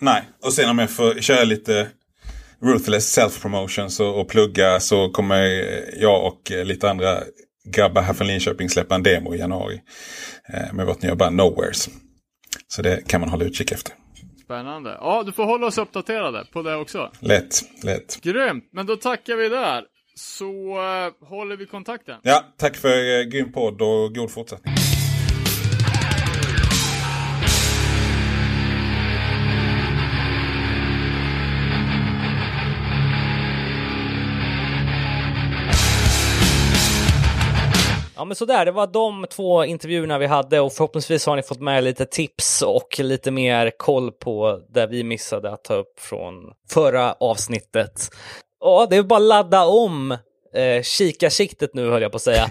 [0.00, 1.88] Nej, och sen om jag får köra lite
[2.62, 5.42] ruthless self-promotions och, och plugga så kommer
[6.00, 7.18] jag och eh, lite andra
[7.64, 9.80] grabbar här från Linköping släppa en demo i januari.
[10.54, 11.88] Eh, med vårt nya band Nowheres.
[12.68, 13.94] Så det kan man hålla utkik efter.
[14.44, 14.96] Spännande.
[15.00, 17.10] Ja, du får hålla oss uppdaterade på det också.
[17.20, 18.20] Lätt, lätt.
[18.22, 19.84] Grymt, men då tackar vi där.
[20.14, 22.20] Så eh, håller vi kontakten.
[22.22, 24.74] Ja, tack för eh, grym podd och god fortsättning.
[38.20, 41.60] Ja men sådär, det var de två intervjuerna vi hade och förhoppningsvis har ni fått
[41.60, 46.34] med lite tips och lite mer koll på det vi missade att ta upp från
[46.70, 48.10] förra avsnittet.
[48.60, 50.12] Ja, det är bara att ladda om
[50.54, 52.50] eh, kikarsiktet nu höll jag på att säga.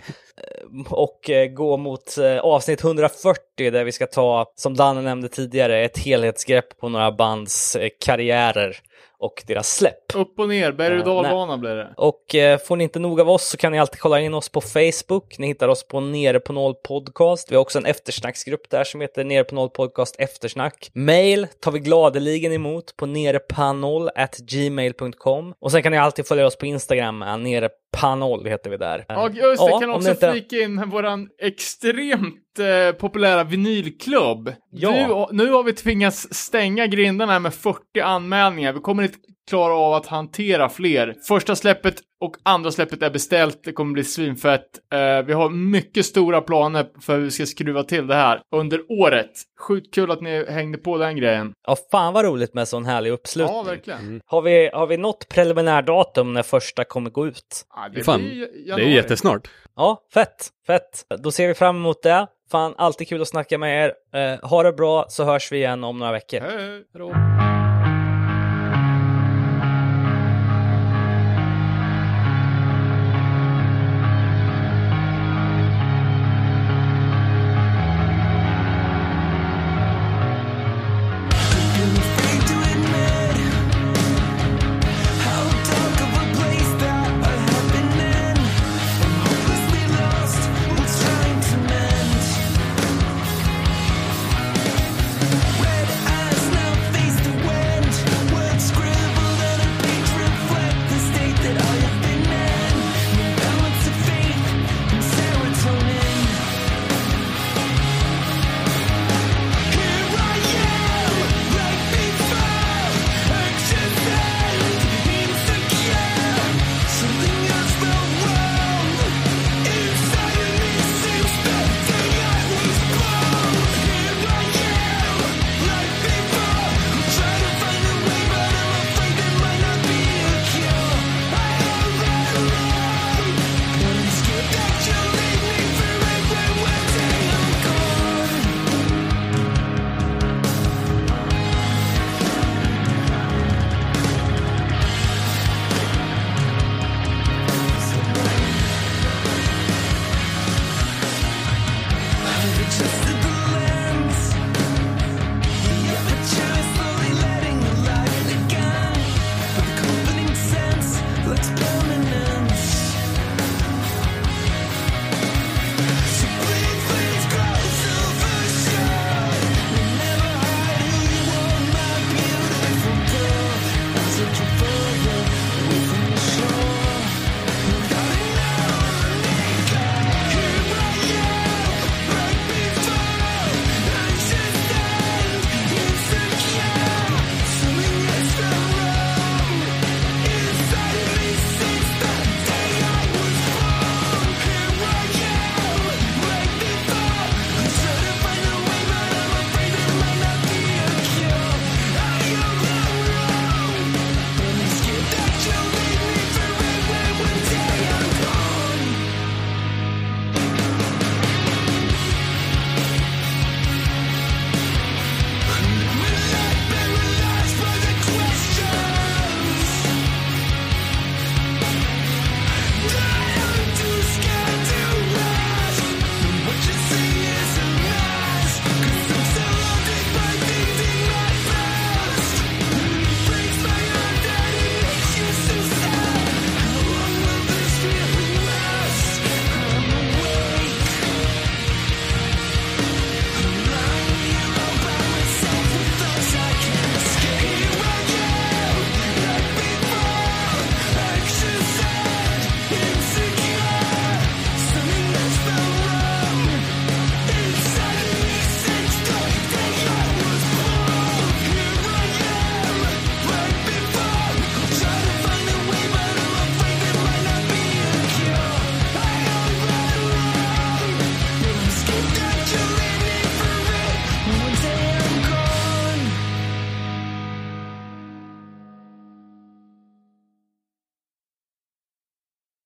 [0.89, 5.84] Och eh, gå mot eh, avsnitt 140 där vi ska ta, som Danne nämnde tidigare,
[5.84, 8.81] ett helhetsgrepp på några bands eh, karriärer
[9.19, 10.15] och deras släpp.
[10.15, 11.93] Upp och ner, berg och dalbana blir det.
[11.97, 14.49] Och eh, får ni inte nog av oss så kan ni alltid kolla in oss
[14.49, 15.38] på Facebook.
[15.38, 17.51] Ni hittar oss på Nere på Noll Podcast.
[17.51, 20.91] Vi har också en eftersnacksgrupp där som heter Nere på Noll Podcast Eftersnack.
[20.93, 25.53] Mail tar vi gladeligen emot på nerepanoll at gmail.com.
[25.59, 29.05] Och sen kan ni alltid följa oss på Instagram, nerepanoll heter vi där.
[29.07, 29.71] Ja, just det.
[29.71, 34.53] Ja, kan också det fick flika in våran extremt eh, populära vinylklubb.
[34.71, 35.27] Ja.
[35.31, 38.73] Nu, nu har vi tvingats stänga grindarna här med 40 anmälningar.
[38.73, 39.17] Vi kommer inte
[39.49, 41.15] klara av att hantera fler.
[41.27, 43.63] Första släppet och andra släppet är beställt.
[43.63, 44.65] Det kommer bli svinfett.
[44.93, 48.81] Eh, vi har mycket stora planer för hur vi ska skruva till det här under
[48.91, 49.31] året.
[49.67, 51.53] Sjukt kul att ni hängde på den grejen.
[51.67, 53.55] Ja, fan vad roligt med sån härlig uppslutning.
[53.57, 54.21] Ja, verkligen.
[54.26, 57.65] Har vi, har vi något preliminärdatum när första kommer gå ut?
[57.76, 58.21] Ja, Det är, fan,
[58.65, 59.47] det är ju jättesnart.
[59.76, 61.05] Ja, fett, fett.
[61.23, 62.27] Då ser vi fram emot det.
[62.51, 63.93] Fan, alltid kul att snacka med er.
[64.19, 66.39] Eh, ha det bra så hörs vi igen om några veckor.
[66.39, 67.59] Hej, hej.